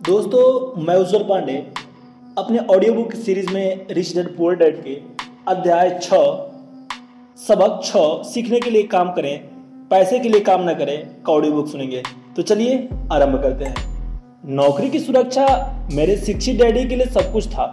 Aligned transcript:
दोस्तों 0.00 0.82
मैं 0.82 0.94
उज्जवल 0.96 1.22
पांडे 1.22 1.54
अपने 2.38 2.58
ऑडियो 2.74 2.92
बुक 2.94 3.12
सीरीज़ 3.14 3.52
में 3.52 3.86
रिच 3.90 4.14
डैड, 4.14 4.36
पुअर 4.36 4.54
डैड 4.56 4.76
के 4.84 4.94
अध्याय 5.48 5.90
छ 6.02 6.20
सबक 7.38 7.80
छ 7.84 7.96
सीखने 8.26 8.60
के 8.60 8.70
लिए 8.70 8.82
काम 8.84 9.10
करें, 9.12 9.38
पैसे 9.90 10.18
के 10.18 10.28
लिए 10.28 10.40
काम 10.40 10.62
ना 10.62 10.72
करें, 10.72 10.96
का 11.22 11.32
ऑडियो 11.32 11.52
बुक 11.52 11.68
सुनेंगे। 11.68 12.02
तो 12.36 12.42
चलिए 12.42 12.76
आरंभ 13.12 13.40
करते 13.42 13.64
हैं। 13.64 13.74
नौकरी 14.50 14.88
की 14.90 15.00
सुरक्षा 15.00 15.46
मेरे 15.92 16.16
शिक्षित 16.16 16.56
डैडी 16.58 16.84
के 16.88 16.96
लिए 16.96 17.06
सब 17.08 17.32
कुछ 17.32 17.48
था। 17.48 17.66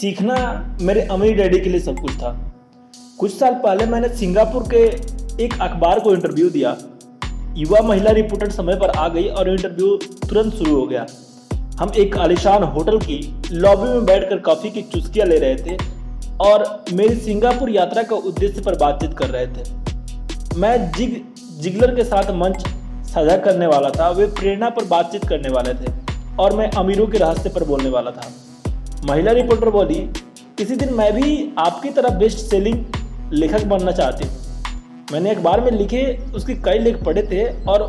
सीखना 0.00 0.78
मेरे 0.82 1.02
अमीर 1.08 1.36
डैडी 1.36 1.60
के 1.60 1.70
लिए 1.70 1.80
सब 1.80 2.00
कुछ 2.00 2.10
था। 2.12 2.32
कुछ 3.18 3.34
साल 3.34 3.54
पहले 3.54 3.86
मैंने 3.86 4.08
सिंगापुर 4.16 4.64
के 4.74 4.82
एक 5.44 5.54
अखबार 5.60 6.00
को 6.00 6.14
इंटरव्यू 6.14 6.50
दिया। 6.50 6.76
युवा 7.56 7.80
महिला 7.82 8.10
रिपोर्टर 8.12 8.50
समय 8.50 8.76
पर 8.76 8.90
आ 8.90 9.08
गई 9.08 9.28
और 9.28 9.50
इंटरव्यू 9.50 9.96
तुरंत 10.28 10.54
शुरू 10.54 10.74
हो 10.76 10.86
गया। 10.86 11.06
हम 11.80 11.90
एक 11.98 12.16
आलिशान 12.16 12.62
होटल 12.64 12.98
की 12.98 13.18
लॉबी 13.52 13.88
में 13.88 14.04
बैठकर 14.06 14.38
कॉफ़ी 14.38 14.70
की 14.70 14.82
चुस्कियाँ 14.82 15.26
ले 15.26 15.38
रहे 15.38 15.56
थे 15.56 15.76
और 16.40 16.84
मेरी 16.92 17.14
सिंगापुर 17.14 17.70
यात्रा 17.70 18.02
का 18.02 18.16
उद्देश्य 18.26 18.60
पर 18.60 18.76
बातचीत 18.78 19.16
कर 19.18 19.28
रहे 19.30 19.46
थे। 19.46 20.58
मैं 20.58 20.90
जिग, 20.92 21.16
जिगलर 21.60 21.94
के 21.94 22.04
साथ 22.04 22.30
मंच 22.34 22.66
साझा 23.06 23.36
करने 23.36 23.66
वाला 23.66 23.90
था, 23.90 24.08
वे 24.10 24.26
प्रेरणा 24.26 24.70
पर 24.70 24.84
बातचीत 24.84 25.24
करने 25.24 25.48
वाले 25.48 25.74
थे 25.74 25.92
और 26.38 26.56
मैं 26.56 26.70
अमीरों 26.70 27.06
के 27.06 27.18
रहस्य 27.18 27.48
पर 27.48 27.64
बोलने 27.64 27.90
वाला 27.90 28.10
था। 28.10 28.30
महिला 29.04 29.32
रिपोर्टर 29.32 29.70
बोली, 29.70 30.00
किसी 30.58 30.76
दिन 30.76 30.94
मैं 30.94 31.12
भी 31.14 31.52
आपकी 31.58 31.90
तरह 31.90 32.18
बेस्ट 32.18 32.38
सेलिंग 32.38 32.84
लेखक 33.32 33.64
बनना 33.64 33.92
चाहती 33.92 34.28
हूँ। 34.28 34.34
मैंने 35.12 35.30
अखबार 35.30 35.60
में 35.60 35.70
लिखे 35.70 36.06
उसके 36.34 36.54
कई 36.54 36.78
लेख 36.78 37.04
पढ़े 37.04 37.22
थे 37.22 37.44
और 37.64 37.82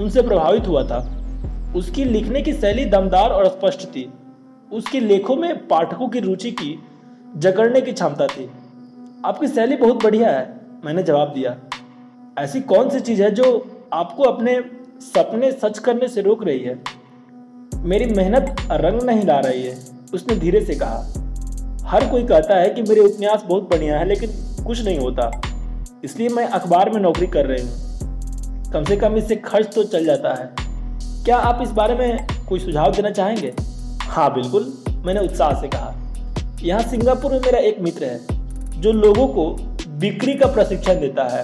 उनसे 0.00 0.22
प्रभावित 0.22 0.68
हुआ 0.68 0.84
था। 0.84 1.00
उसकी 1.76 2.04
लिखने 2.04 2.42
की 2.42 2.52
शैली 2.52 2.84
दमदार 2.84 3.30
और 3.30 3.48
स्पष्ट 3.48 3.86
थी। 3.86 4.12
उसके 4.72 5.00
लेखों 5.00 5.36
में 5.36 5.66
पाठकों 5.68 6.08
की 6.08 6.20
रुचि 6.20 6.50
की 6.50 6.78
जकड़ने 7.36 7.80
की 7.80 7.92
क्षमता 7.92 8.26
थी। 8.26 8.50
आपकी 9.24 9.48
शैली 9.48 9.76
बहुत 9.76 10.02
बढ़िया 10.04 10.30
है, 10.30 10.60
मैंने 10.84 11.02
जवाब 11.02 11.32
दिया। 11.32 11.56
ऐसी 12.38 12.60
कौन 12.60 12.90
सी 12.90 13.00
चीज़ 13.00 13.22
है 13.22 13.30
जो 13.30 13.46
आपको 13.92 14.22
अपने 14.22 14.60
सपने 15.00 15.52
सच 15.52 15.78
करने 15.78 16.08
से 16.08 16.22
रोक 16.22 16.44
रही 16.44 16.58
है? 16.58 16.78
मेरी 17.74 18.04
मेहनत 18.04 18.56
रंग 18.70 19.02
नहीं 19.02 19.24
ला 19.24 19.38
रही 19.40 19.62
है, 19.62 19.78
उसने 20.14 20.36
धीरे 20.36 20.60
से 20.60 20.74
कहा। 20.74 21.02
हर 21.86 22.08
कोई 22.10 22.24
कहता 22.24 22.56
है 22.56 22.70
कि 22.70 22.82
मेरे 22.82 23.00
उपन्यास 23.00 23.42
बहुत 23.42 23.70
बढ़िया 23.70 23.98
है, 23.98 24.04
लेकिन 24.04 24.30
कुछ 24.66 24.84
नहीं 24.84 24.98
होता। 24.98 25.30
इसलिए 26.04 26.28
मैं 26.28 26.46
अखबार 26.48 26.90
में 26.90 27.00
नौकरी 27.00 27.26
कर 27.26 27.46
रही 27.46 27.62
हूँ। 27.62 28.72
कम 28.72 28.84
से 28.84 28.96
कम 28.96 29.16
इससे 29.16 29.36
खर्च 29.36 29.74
तो 29.74 29.84
चल 29.84 30.04
जाता 30.04 30.34
है। 30.34 30.59
क्या 31.24 31.36
आप 31.36 31.58
इस 31.62 31.70
बारे 31.70 31.94
में 31.94 32.26
कोई 32.48 32.60
सुझाव 32.60 32.92
देना 32.92 33.10
चाहेंगे? 33.10 33.52
हाँ 34.02 34.32
बिल्कुल, 34.34 34.72
मैंने 35.04 35.20
उत्साह 35.20 35.52
से 35.60 35.68
कहा। 35.68 35.94
यहाँ 36.62 36.82
सिंगापुर 36.82 37.32
में 37.32 37.40
मेरा 37.40 37.58
एक 37.58 37.80
मित्र 37.80 38.04
है, 38.04 38.80
जो 38.80 38.92
लोगों 38.92 39.26
को 39.28 39.44
बिक्री 39.98 40.34
का 40.34 40.46
प्रशिक्षण 40.46 41.00
देता 41.00 41.24
है। 41.28 41.42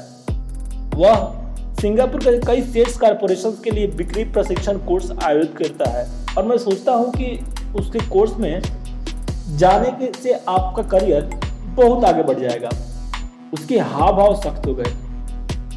वह 0.94 1.74
सिंगापुर 1.80 2.20
के 2.20 2.38
कई 2.46 2.62
सेल्स 2.62 2.96
कारपोरेशन 2.98 3.56
के 3.64 3.70
लिए 3.70 3.86
बिक्री 3.86 4.24
प्रशिक्षण 4.24 4.78
कोर्स 4.78 5.10
आयोजित 5.22 5.54
करता 5.58 5.90
है 5.90 6.06
और 6.36 6.44
मैं 6.44 6.56
सोचता 6.58 6.92
हूँ 6.92 7.12
कि 7.12 7.38
उसके 7.78 7.98
कोर्स 8.08 8.36
में 8.36 8.62
जाने 9.56 9.90
के 9.90 10.12
से 10.20 10.32
आपका 10.48 10.82
करियर 10.88 11.28
बहुत 11.76 12.04
आगे 12.04 12.22
बढ़ 12.22 12.38
जाएगा। 12.38 12.70
उसके 13.54 13.78
हाव 13.78 14.16
भाव 14.16 14.34
सख्त 14.34 14.66
हो 14.66 14.74
गए। 14.74 14.92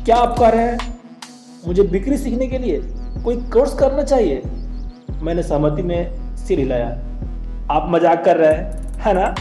क्या 0.05 0.15
आप 0.15 0.37
कह 0.39 0.49
रहे 0.49 0.65
हैं? 0.65 0.97
मुझे 1.67 1.83
बिक्री 1.83 2.17
सीखने 2.17 2.47
के 2.47 2.57
लिए 2.57 2.81
कोई 3.23 3.35
कोर्स 3.53 3.73
करना 3.73 4.03
चाहिए। 4.03 4.41
मैंने 5.21 5.43
सहमति 5.43 5.81
में 5.81 6.35
सिर 6.37 6.59
हिलाया। 6.59 6.87
आप 7.71 7.87
मज़ाक 7.89 8.23
कर 8.25 8.37
रहे 8.37 8.53
हैं, 8.53 8.97
है 8.99 9.13
ना? 9.13 9.35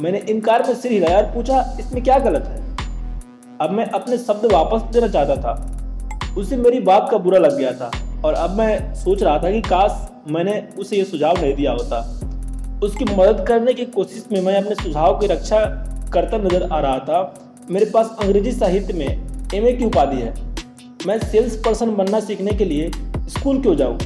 मैंने 0.00 0.18
इनकार 0.30 0.62
में 0.66 0.74
सिर 0.74 0.92
हिलाया 0.92 1.16
और 1.18 1.24
पूछा, 1.24 1.76
इसमें 1.80 2.02
क्या 2.04 2.18
गलत 2.18 2.44
है? 2.44 2.66
अब 3.60 3.70
मैं 3.70 3.84
अपने 3.90 4.18
शब्द 4.18 4.52
वापस 4.52 4.82
देना 4.92 5.08
चाहता 5.08 5.36
था। 5.36 6.34
उसे 6.38 6.56
मेरी 6.56 6.80
बात 6.80 7.08
का 7.10 7.18
बुरा 7.18 7.38
लग 7.38 7.56
गया 7.58 7.72
था 7.72 7.90
और 8.24 8.34
अब 8.34 8.50
मैं 8.50 8.94
सोच 8.94 9.22
रहा 9.22 9.38
था 9.38 9.50
कि 9.50 9.60
काश 9.60 10.06
मैंने 10.30 10.62
उसे 10.78 10.96
ये 10.96 11.04
सुझाव 11.04 11.40
नहीं 11.40 11.54
दिया 11.54 11.72
होता। 11.72 12.00
उसकी 12.82 13.04
मदद 13.04 13.44
करने 13.48 13.72
की 13.74 13.84
कोशिश 13.86 14.24
में 14.32 14.40
मैं 14.40 14.56
अपने 14.56 14.74
सुझाव 14.74 15.18
की 15.18 15.26
रक्षा 15.26 15.64
करता 16.12 16.38
नज़र 16.38 16.68
आ 16.72 16.80
रहा 16.80 16.98
था। 16.98 17.34
मेरे 17.70 17.86
पास 17.86 18.16
अंग्रेज़ी 18.22 18.52
साहित्य 18.52 18.92
में 18.92 19.50
एमए 19.54 19.72
की 19.72 19.84
उपाधि 19.84 20.16
है। 20.16 20.34
मैं 21.06 21.18
सेल्स 21.20 21.56
पर्सन 21.56 21.94
बनना 21.96 22.20
सीखने 22.20 22.52
के 22.52 22.64
लिए 22.64 22.90
स्कूल 23.28 23.62
क्यों 23.62 23.76
जाऊँ? 23.76 23.98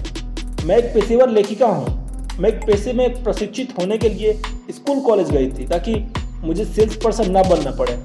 मैं 0.64 0.76
एक 0.76 0.84
पेशेवर 0.84 1.28
लेखिका 1.28 1.66
हूँ। 1.66 2.02
मैं 2.38 2.50
एक 2.50 2.54
पेशे 2.54 2.92
में 2.92 3.24
प्रशिक्षित 3.24 3.74
होने 3.78 3.98
के 3.98 4.08
लिए 4.08 4.42
स्कूल 4.70 5.00
कॉलेज 5.00 5.30
गई 5.30 5.46
थी, 5.46 5.66
ताकि 5.66 6.12
मुझे 6.44 6.64
सेल्स 6.64 6.96
पर्सन 6.96 7.30
ना 7.30 7.42
बनना 7.42 7.70
पड़े। 7.70 7.98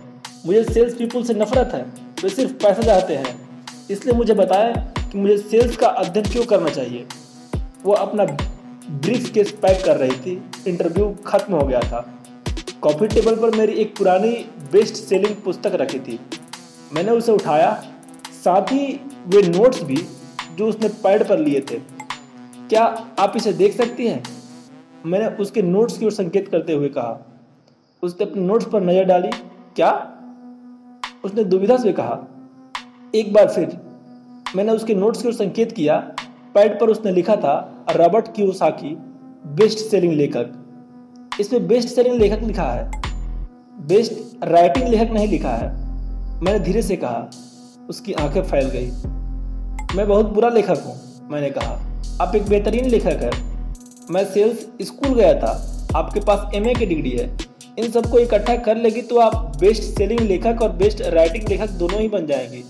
मुझे 0.45 0.63
सेल्स 0.63 0.93
पीपल 0.93 1.23
से 1.23 1.33
नफरत 1.33 1.71
है। 1.73 1.81
वे 2.23 2.29
सिर्फ़ 2.29 2.51
पैसा 2.51 2.81
चाहते 2.81 3.15
हैं। 3.15 3.35
इसलिए 3.91 4.15
मुझे 4.15 4.33
बताया 4.33 4.71
कि 5.11 5.17
मुझे 5.17 5.37
सेल्स 5.37 5.77
का 5.77 5.87
अध्ययन 5.87 6.25
क्यों 6.25 6.45
करना 6.45 6.69
चाहिए। 6.69 7.05
वो 7.83 7.93
अपना 7.93 8.25
ब्रीफ 8.89 9.31
केस 9.31 9.51
पैक 9.51 9.85
कर 9.85 9.97
रही 9.97 10.11
थी। 10.11 10.43
इंटरव्यू 10.67 11.15
खत्म 11.27 11.53
हो 11.53 11.67
गया 11.67 11.79
था। 11.79 12.19
कॉफ़ी 12.81 13.07
टेबल 13.07 13.35
पर 13.35 13.55
मेरी 13.55 13.73
एक 13.73 13.97
पुरानी 13.97 14.31
बेस्ट 14.71 14.95
सेलिंग 14.95 15.35
पुस्तक 15.35 15.71
रखी 15.75 15.99
थी। 15.99 16.19
मैंने 16.93 17.11
उसे 17.11 17.31
उठाया। 17.31 17.83
साथ 18.45 18.61
ही 18.61 18.99
वे 19.27 19.41
नोट्स 19.41 19.83
भी 19.83 19.97
जो 20.57 20.67
उसने 20.67 20.87
पैड 20.87 21.27
पर 21.27 21.39
लिए 21.39 21.61
थे। 21.61 21.79
क्या 22.69 22.83
आप 23.19 23.33
इसे 23.35 23.53
देख 23.53 23.73
सकती 23.73 24.07
हैं? 24.07 24.23
मैंने 25.05 25.27
उसके 25.27 25.61
नोट्स 25.61 25.97
की 25.97 26.05
ओर 26.05 26.11
संकेत 26.11 26.47
करते 26.47 26.73
हुए 26.73 26.89
कहा। 26.89 27.27
उसने 28.03 28.25
अपने 28.25 28.41
नोट्स 28.41 28.65
पर 28.65 28.81
नज़र 28.81 29.03
डाली। 29.03 29.29
क्या? 29.75 30.13
उसने 31.25 31.43
दुविधा 31.43 31.77
से 31.77 31.93
कहा। 31.93 32.27
एक 33.15 33.33
बार 33.33 33.47
फिर, 33.47 33.77
मैंने 34.55 34.71
उसके 34.71 34.95
नोट्स 34.95 35.21
की 35.21 35.27
ओर 35.27 35.33
संकेत 35.33 35.71
किया। 35.71 35.97
पैड 36.53 36.79
पर 36.79 36.89
उसने 36.89 37.11
लिखा 37.11 37.35
था, 37.35 37.85
रॉबर्ट 37.95 38.27
क्यूसाकी, 38.27 38.97
बेस्ट 39.45 39.77
सेलिंग 39.77 40.13
लेखक। 40.13 40.53
इसमें 41.39 41.67
बेस्ट 41.67 41.89
सेलिंग 41.89 42.15
लेखक 42.15 42.43
लिखा 42.43 42.63
है। 42.63 42.91
बेस्ट 43.87 44.43
राइटिंग 44.43 44.87
लेखक 44.87 45.11
नहीं 45.11 45.27
लिखा 45.27 45.49
है। 45.49 45.67
मैंने 46.41 46.59
धीरे 46.59 46.81
से 46.81 46.95
कहा। 46.95 47.29
उसकी 47.89 48.13
आँखें 48.13 48.41
फैल 48.43 48.65
गई। 48.65 49.16
मैं 49.95 50.07
बहुत 50.07 50.25
बुरा 50.25 50.49
लेखक 50.49 50.83
हूँ, 50.85 50.95
मैंने 51.31 51.49
कहा। 51.49 51.73
आप 52.21 52.35
एक 52.35 52.43
बेहतरीन 52.43 52.85
लेखक 52.85 53.21
है। 53.23 53.31
मैं 54.11 54.23
सेल्स 54.25 54.65
स्कूल 54.81 55.13
गया 55.15 55.33
था। 55.33 55.51
आपके 55.95 56.19
पास 56.19 56.55
एमए 56.55 56.73
की 56.73 56.85
डिग्री 56.85 57.09
है। 57.09 57.37
इन 57.79 57.91
सबको 57.91 58.19
इकट्ठा 58.19 58.55
कर 58.55 58.77
लेगी 58.77 59.01
तो 59.01 59.17
आप 59.17 59.35
बेस्ट 59.59 59.83
सेलिंग 59.83 60.19
लेखक 60.19 60.61
और 60.61 60.69
बेस्ट 60.69 61.01
राइटिंग 61.01 61.49
लेखक 61.49 61.69
दोनों 61.69 62.01
ही 62.01 62.07
बन 62.07 62.25
जाएँगे। 62.27 62.63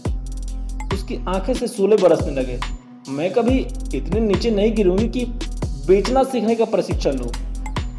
उसकी 0.96 1.20
आँखें 1.28 1.54
से 1.54 1.68
सोले 1.68 1.96
बरसने 1.96 2.32
लगे। 2.32 2.60
मैं 3.10 3.32
कभी 3.34 3.58
इतने 3.96 4.20
नीचे 4.20 4.52
नहीं 4.52 4.74
गिरूँगी 4.76 5.08
कि 5.08 5.26
बेचना 5.88 6.24
सीखने 6.24 6.56
का 6.56 6.66
प्रशिक्षण 6.66 7.12
लूँ। 7.12 7.32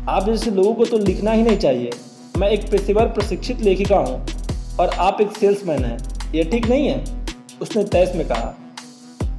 आप 0.08 0.26
जैसे 0.26 0.50
लोगों 0.50 0.74
को 0.74 0.84
तो 0.84 0.98
लिखना 0.98 1.32
ही 1.32 1.42
नहीं 1.42 1.58
चाहिए। 1.58 1.90
मैं 2.38 2.48
एक 2.48 2.70
पेशेवर 2.70 3.06
प्रशिक्षित 3.06 3.60
लेखिका 3.60 3.96
हूँ 3.96 4.26
और 4.80 4.88
आप 4.88 5.20
एक 5.20 5.36
सेल्समैन 5.36 5.84
हैं। 5.84 5.98
यह 6.34 6.50
ठीक 6.50 6.66
नहीं 6.66 6.88
है? 6.88 7.04
उसने 7.62 7.84
तैस 7.84 8.14
में 8.16 8.26
कहा। 8.28 8.54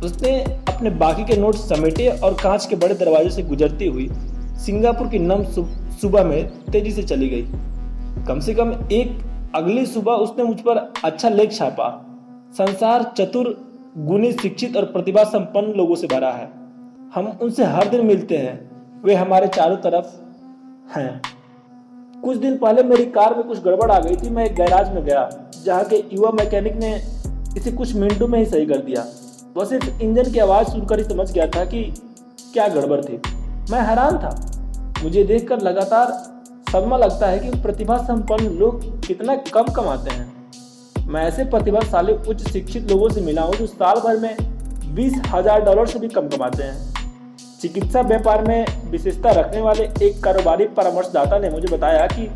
उसने 0.06 0.32
अपने 0.42 0.90
बाकी 0.90 1.24
के 1.24 1.36
नोट्स 1.38 1.68
समेटे 1.70 2.08
और 2.10 2.34
कांच 2.34 2.66
के 2.66 2.76
बड़े 2.76 2.96
दरवाजे 2.96 3.30
से 3.30 3.44
गुजरती 3.44 3.88
हुई 3.88 4.08
सिंगापुर 4.66 5.08
की 5.08 5.20
नम 5.20 5.44
सुबह 5.44 6.24
में 6.24 6.48
तेज़ी 6.72 6.92
से 6.92 7.04
चली 7.04 7.30
गई। 7.30 8.26
कम 8.28 8.40
से 8.40 8.54
कम 8.54 8.72
एक 8.92 9.52
अगली 9.56 9.86
सुबह 9.86 10.14
उसने 10.14 10.44
मुझ 10.44 10.60
पर 10.60 10.78
अच्छा 11.04 11.30
लेख 11.30 11.52
छापा। 11.52 11.90
संसार 12.54 13.04
चतुर, 13.18 13.48
गुणी, 13.98 14.32
शिक्षित 14.32 14.78
और 14.78 14.86
प्रतिभा 14.86 15.24
संपन्न 15.24 15.74
लोगों 15.74 15.96
से 15.96 16.08
भरा 16.08 16.32
है। 16.32 16.50
हम 17.16 17.28
उनसे 17.42 17.64
हर 17.66 17.90
दिन 17.90 18.06
मिलते 18.06 18.38
हैं। 18.38 19.02
वे 19.04 19.16
हमारे 19.16 19.48
चारों 19.48 19.78
तरफ़ 19.78 20.98
हैं। 20.98 21.22
कुछ 22.22 22.38
दिन 22.38 22.58
पहले 22.58 22.84
मेरी 22.84 23.06
कार 23.08 23.36
में 23.36 23.44
कुछ 23.44 23.64
गड़बड़ 23.64 23.92
आ 23.92 24.00
गई 24.00 24.16
थी। 24.16 24.30
मैं 24.30 24.46
एक 24.46 24.56
गैराज 24.56 24.94
में 24.96 25.04
गया, 25.04 25.30
जहाँ 25.66 25.84
के 25.84 26.04
युवा 26.14 26.32
मैकेनिक 26.32 26.76
ने 26.76 26.96
इसे 27.58 27.72
कुछ 27.72 27.94
मिनटों 27.96 28.28
में 28.28 28.40
ही 28.40 28.46
सही 28.46 28.66
कर 28.66 28.78
दिया। 28.78 29.06
वह 29.56 29.66
सिर्फ़ 29.66 30.02
इंजन 30.02 30.32
की 30.32 30.40
आवाज़ 30.40 30.68
सुनकर 30.68 31.00
ही 31.00 31.04
समझ 31.06 31.32
गया 31.32 31.48
था 31.48 31.64
कि 31.66 31.84
क्या 32.54 32.68
गड़बड़ 32.68 33.00
थी। 33.02 33.22
मैं 33.72 33.82
हैरान 33.82 34.18
था। 34.18 34.30
मुझे 35.04 35.24
देखकर 35.24 35.62
लगातार 35.62 36.12
सदमा 36.72 36.98
लगता 36.98 37.28
है 37.28 37.40
कि 37.40 37.50
प्रतिभा 37.62 37.98
संपन्न 37.98 38.48
लोग 38.58 38.84
कितना 39.06 39.36
कम 39.54 39.72
कमाते 39.74 40.12
हैं। 40.12 41.08
मैं 41.08 41.24
ऐसे 41.24 41.44
प्रतिभाशाली 41.46 42.14
उच्च 42.30 42.48
शिक्षित 42.48 42.92
लोगों 42.92 43.10
से 43.10 43.22
मिला 43.22 43.42
हूँ 43.42 43.54
जो 43.54 43.68
साल 43.68 44.00
भर 44.00 44.18
में 44.18 44.36
बीस 44.96 45.22
हज़ार 45.28 45.62
डॉलर 45.62 45.88
से 45.88 46.00
भी 46.00 46.08
कम 46.08 46.28
कमाते 46.28 46.64
हैं। 46.64 47.38
चिकित्सा 47.62 48.02
व्यापार 48.02 48.48
में 48.48 48.66
विशेषता 48.92 49.32
रखने 49.32 49.62
वाले 49.62 49.90
एक 50.02 50.24
कारोबारी 50.24 50.68
परामर्शदाता 50.78 51.40
ने 51.40 51.50
मुझे 51.50 51.68
बताया 51.68 52.06
कि 52.08 52.28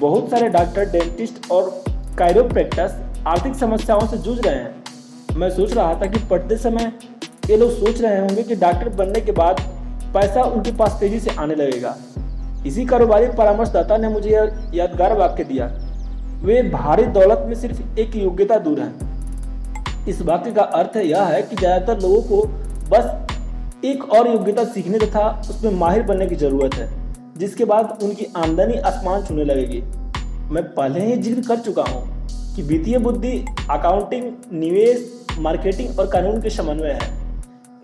बहुत 0.00 0.30
सारे 0.30 0.48
डॉक्टर, 0.48 0.90
डेंटिस्ट 0.90 1.50
और 1.52 1.70
कायरोप्रैक्टस 2.18 2.94
आर्थिक 3.26 3.54
समस्याओं 3.54 4.06
से 4.06 4.18
जूझ 4.18 4.38
रहे 4.38 4.54
हैं। 4.54 4.84
मैं 5.38 5.48
सोच 5.50 5.72
रहा 5.72 5.94
था 5.94 6.06
कि 6.06 6.18
पढ़ते 6.26 6.56
समय 6.56 6.92
ये 7.50 7.56
लोग 7.56 7.70
सोच 7.72 8.00
रहे 8.00 8.20
होंगे 8.20 8.42
कि 8.42 8.54
डॉक्टर 8.56 8.88
बनने 8.94 9.20
के 9.20 9.32
बाद 9.32 9.60
पैसा 10.14 10.42
उनके 10.44 10.70
पास 10.76 10.96
तेज़ी 11.00 11.18
से 11.20 11.30
आने 11.32 11.54
लगेगा। 11.54 11.94
इसी 12.66 12.84
कारोबारी 12.86 13.26
परामर्शदाता 13.36 13.96
ने 13.96 14.08
मुझे 14.08 14.30
यादगार 14.74 15.16
वाक्य 15.18 15.44
दिया। 15.44 15.66
वे 16.42 16.62
भारी 16.70 17.04
दौलत 17.14 17.44
में 17.48 17.54
सिर्फ़ 17.56 18.00
एक 18.00 18.16
योग्यता 18.16 18.58
दूर 18.58 18.80
है। 18.80 18.92
इस 20.08 20.22
वाक्य 20.22 20.52
का 20.52 20.62
अर्थ 20.62 20.96
यह 20.96 21.22
है 21.24 21.42
कि 21.42 21.56
ज़्यादातर 21.56 22.00
लोगों 22.02 22.22
को 22.22 22.42
बस 22.90 23.84
एक 23.84 24.04
और 24.10 24.28
योग्यता 24.28 24.64
सीखने 24.66 24.98
तथा 24.98 25.28
उसमें 25.40 25.70
माहिर 25.74 26.02
बनने 26.02 26.26
की 26.26 26.36
ज़रूरत 26.36 26.74
है, 26.74 26.88
जिसके 27.38 27.64
बाद 27.66 27.98
उनकी 28.02 28.26
आमदनी 28.36 28.78
आसमान 28.82 29.24
छूने 29.24 29.44
लगेगी। 29.44 29.80
मैं 30.50 30.64
पहले 30.74 31.04
ही 31.06 31.16
ज़िक्र 31.18 31.46
कर 31.48 31.60
चुका 31.60 31.82
हूँ 31.84 32.02
कि 32.56 32.62
वित्तीय 32.64 32.98
बुद्धि 32.98 33.32
अकाउंटिंग 33.70 34.32
निवेश 34.54 35.14
मार्केटिंग 35.40 35.98
और 35.98 36.06
कानून 36.08 36.40
के 36.42 36.50
समन्वय 36.50 36.90
है। 36.92 37.10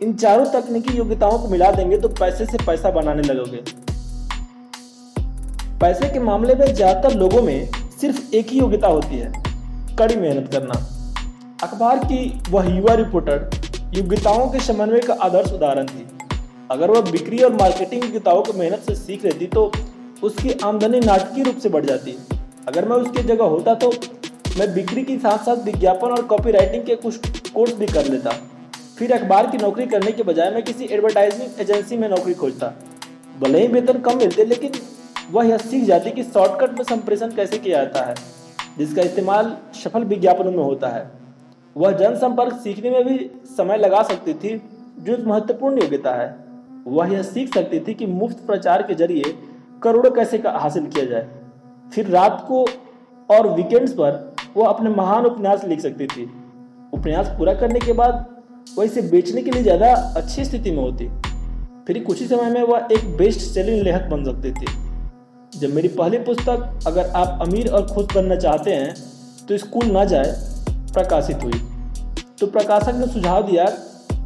इन 0.01 0.15
चारों 0.15 0.45
तकनीकी 0.53 0.97
योग्यताओं 0.97 1.39
को 1.39 1.49
मिला 1.49 1.71
देंगे 1.73 1.97
तो 1.99 2.09
पैसे 2.11 2.47
से 2.47 2.65
पैसा 2.67 2.91
बनाने 2.93 3.23
लगोगे। 3.25 3.63
पैसे 5.81 6.09
के 6.09 6.19
मामले 6.21 6.55
में 6.55 6.67
ज़्यादातर 6.67 7.15
लोगों 7.17 7.43
में 7.43 7.69
सिर्फ़ 8.01 8.35
एक 8.35 8.49
ही 8.49 8.59
योग्यता 8.59 8.89
होती 8.89 9.17
है, 9.17 9.33
कड़ी 9.99 10.17
मेहनत 10.17 10.51
करना। 10.53 10.75
अखबार 11.63 11.99
की 12.05 12.43
वह 12.51 12.69
युवा 12.69 12.95
रिपोर्टर, 12.95 13.51
योग्यताओं 13.95 14.49
के 14.51 14.61
समन्वय 14.63 15.01
का 15.01 15.15
आदर्श 15.23 15.53
उदाहरण 15.53 15.87
थी। 15.87 16.07
अगर 16.71 16.91
वह 16.91 17.11
बिक्री 17.11 17.39
और 17.39 17.53
मार्केटिंग 17.55 18.05
योग्यताओं 18.05 18.43
को 18.43 18.53
मेहनत 18.53 18.83
से 18.83 18.95
सीख 18.97 19.25
लेती 19.25 19.47
तो 19.47 19.71
उसकी 20.23 20.53
आमदनी 20.65 21.01
नाटकीय 21.01 21.45
रूप 21.45 21.59
से 21.59 21.69
बढ़ 21.69 21.85
जाती। 21.87 22.17
अगर 22.69 22.89
मैं 22.89 22.97
उसकी 22.97 23.23
जगह 23.25 23.45
होता 23.47 23.75
तो 23.75 23.91
मैं 24.59 24.73
बिक्री 24.75 25.03
के 25.03 25.17
साथ 25.19 25.39
साथ 25.39 25.57
विज्ञापन 25.57 26.09
और 26.09 26.23
कॉपी 26.23 26.51
राइटिंग 26.51 26.83
के 26.85 26.95
कुछ 26.97 27.51
कोर्स 27.51 27.75
भी 27.75 27.87
कर 27.87 28.07
लेता। 28.07 28.31
फिर 28.99 29.13
अखबार 29.13 29.47
की 29.51 29.59
नौकरी 29.59 29.87
करने 29.87 30.11
के 30.13 30.23
बजाय 30.23 30.51
मैं 30.51 30.63
किसी 30.63 30.85
एडवर्टाइजिंग 30.85 31.61
एजेंसी 31.61 31.97
में 31.97 32.09
नौकरी 32.09 32.35
खोजता। 32.35 32.67
भले 33.41 33.61
ही 33.61 33.67
वेतन 33.67 33.99
कम 33.99 34.17
मिलते, 34.17 34.45
लेकिन 34.45 34.73
वह 35.31 35.47
यह 35.47 35.57
सीख 35.57 35.85
जाती 35.85 36.11
कि 36.11 36.23
शॉर्टकट 36.23 36.77
में 36.79 36.85
संप्रेषण 36.85 37.31
कैसे 37.31 37.59
किया 37.59 37.85
जाता 37.85 38.05
है, 38.05 38.15
जिसका 38.79 39.03
इस्तेमाल 39.03 39.57
सफल 39.75 40.05
विज्ञापनों 40.05 40.53
में 40.53 40.63
होता 40.65 40.89
है। 40.89 41.11
वह 41.77 41.93
जनसंपर्क 41.93 42.61
सीखने 42.65 42.91
में 42.91 43.05
भी 43.05 43.31
समय 43.57 43.77
लगा 43.77 44.03
सकती 44.03 44.35
थी, 44.35 44.61
जो 44.99 45.13
एक 45.13 45.25
महत्वपूर्ण 45.27 45.83
योग्यता 45.83 46.13
है। 46.15 46.29
वह 46.87 47.13
यह 47.13 47.23
सीख 47.23 47.55
सकती 47.55 47.81
थी 47.81 47.95
कि 47.95 48.07
मुफ़्त 48.07 48.47
प्रचार 48.47 48.83
के 48.83 48.95
ज़रिए 48.95 49.35
करोड़ों 49.83 50.11
कैसे 50.11 50.39
का 50.39 50.51
हासिल 50.53 50.87
किया 50.87 51.05
जाए। 51.05 51.29
फिर 51.95 52.09
रात 52.09 52.45
को 52.49 52.65
और 53.29 53.49
वीकेंड्स 53.49 53.93
पर 53.93 54.24
वह 54.55 54.69
अपने 54.69 54.91
महान 54.91 55.27
उपन्यास 55.27 55.65
लिख 55.65 55.81
सकती 55.81 56.07
थी। 56.07 56.25
उपन्यास 56.95 57.29
पूरा 57.39 57.55
करने 57.55 57.81
के 57.81 57.93
बाद 57.95 58.25
वह 58.77 58.85
इसे 58.85 59.03
बेचने 59.05 59.43
के 59.43 59.51
लिए 59.51 59.63
ज़्यादा 59.63 59.93
अच्छी 60.17 60.45
स्थिति 60.45 60.71
में 60.71 60.79
होती। 60.79 61.09
फिर 61.87 62.03
कुछ 62.05 62.21
ही 62.21 62.27
समय 62.27 62.51
में 62.51 62.63
वह 62.63 62.89
एक 62.93 63.17
बेस्ट 63.17 63.41
सेलिंग 63.43 63.83
लेखक 63.83 64.09
बन 64.11 64.25
सकती 64.25 64.53
थी। 64.53 64.67
जब 65.53 65.75
मेरी 65.75 65.89
पहली 65.91 66.19
पुस्तक 66.21 66.87
अगर 66.87 67.11
आप 67.17 67.39
अमीर 67.43 67.69
और 67.69 67.87
खुश 67.87 68.15
बनना 68.15 68.37
चाहते 68.37 68.73
हैं 68.73 68.95
तो 69.49 69.59
स्कूल 69.59 69.87
ना 69.87 70.05
जाए, 70.05 70.33
प्रकाशित 70.95 71.43
हुई। 71.45 71.61
तो 72.41 72.47
प्रकाशक 72.49 72.95
ने 72.95 73.07
सुझाव 73.09 73.47
दिया 73.47 73.65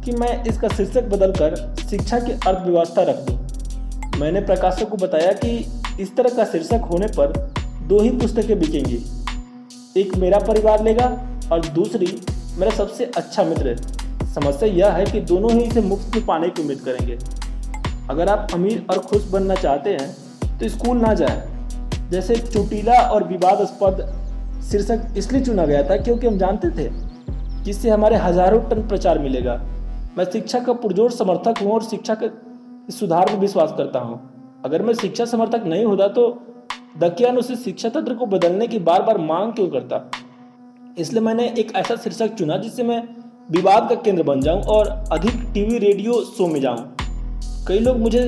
कि 0.05 0.11
मैं 0.11 0.43
इसका 0.43 0.67
शीर्षक 0.67 1.09
बदलकर 1.09 1.55
शिक्षा 1.81 2.19
की 2.19 2.31
अर्थव्यवस्था 2.31 3.03
रख 3.03 3.25
दूँ। 3.27 4.19
मैंने 4.19 4.41
प्रकाशक 4.41 4.89
को 4.89 4.97
बताया 4.97 5.31
कि 5.35 5.49
इस 5.99 6.15
तरह 6.15 6.35
का 6.35 6.45
शीर्षक 6.51 6.87
होने 6.91 7.07
पर 7.17 7.33
दो 7.87 7.99
ही 7.99 8.09
पुस्तकें 8.11 8.59
बिकेंगी। 8.59 8.97
एक 9.95 10.15
मेरा 10.17 10.39
परिवार 10.39 10.83
लेगा 10.83 11.05
और 11.51 11.65
दूसरी 11.67 12.07
मेरा 12.57 12.71
सबसे 12.71 13.05
अच्छा 13.17 13.43
मित्र 13.43 13.75
समस्या 14.33 14.69
यह 14.69 14.91
है 14.93 15.05
कि 15.05 15.21
दोनों 15.21 15.51
ही 15.51 15.61
इसे 15.61 15.81
मुफ़्त 15.81 16.15
में 16.15 16.25
पाने 16.25 16.49
की 16.49 16.61
उम्मीद 16.61 16.79
करेंगे। 16.79 17.17
अगर 18.09 18.29
आप 18.29 18.53
अमीर 18.53 18.85
और 18.91 18.99
खुश 19.01 19.23
बनना 19.31 19.55
चाहते 19.55 19.89
हैं 19.91 20.57
तो 20.59 20.69
स्कूल 20.69 20.97
ना 20.97 21.13
जाए। 21.13 22.09
जैसे 22.11 22.35
चुटीला 22.35 22.99
और 23.03 23.23
विवादास्पद 23.27 24.05
शीर्षक 24.69 25.13
इसलिए 25.17 25.41
चुना 25.45 25.65
गया 25.65 25.83
था 25.89 25.97
क्योंकि 25.97 26.27
हम 26.27 26.37
जानते 26.37 26.69
थे 26.69 26.89
कि 27.63 27.69
इससे 27.69 27.89
हमारे 27.89 28.15
हज़ारों 28.17 28.61
टन 28.69 28.87
प्रचार 28.87 29.19
मिलेगा। 29.19 29.55
मैं 30.17 30.25
शिक्षा 30.25 30.59
का 30.59 30.73
पुरजोर 30.75 31.11
समर्थक 31.11 31.61
हूँ 31.61 31.71
और 31.71 31.83
शिक्षा 31.83 32.15
के 32.23 32.29
सुधार 32.91 33.31
में 33.31 33.39
विश्वास 33.39 33.73
करता 33.77 33.99
हूँ। 33.99 34.19
अगर 34.65 34.81
मैं 34.81 34.93
शिक्षा 34.95 35.25
समर्थक 35.25 35.63
नहीं 35.65 35.85
होता 35.85 36.07
तो 36.09 36.27
दकियानुसार 36.99 37.57
शिक्षा 37.57 37.89
तंत्र 37.89 38.13
को 38.13 38.25
बदलने 38.25 38.67
की 38.67 38.79
बार 38.79 39.01
बार 39.03 39.17
मांग 39.17 39.51
क्यों 39.53 39.67
करता? 39.67 39.99
इसलिए 40.97 41.21
मैंने 41.21 41.47
एक 41.59 41.71
ऐसा 41.75 41.95
शीर्षक 41.95 42.33
चुना 42.35 42.57
जिससे 42.57 42.83
मैं 42.83 43.01
विवाद 43.51 43.87
का 43.89 43.95
केंद्र 43.97 44.23
बन 44.23 44.41
जाऊँ 44.41 44.61
और 44.63 44.87
अधिक 45.11 45.35
टीवी, 45.53 45.77
रेडियो 45.77 46.21
शो 46.27 46.47
में 46.47 46.59
जाऊँ। 46.61 46.95
कई 47.67 47.79
लोग 47.79 47.97
मुझे 47.97 48.27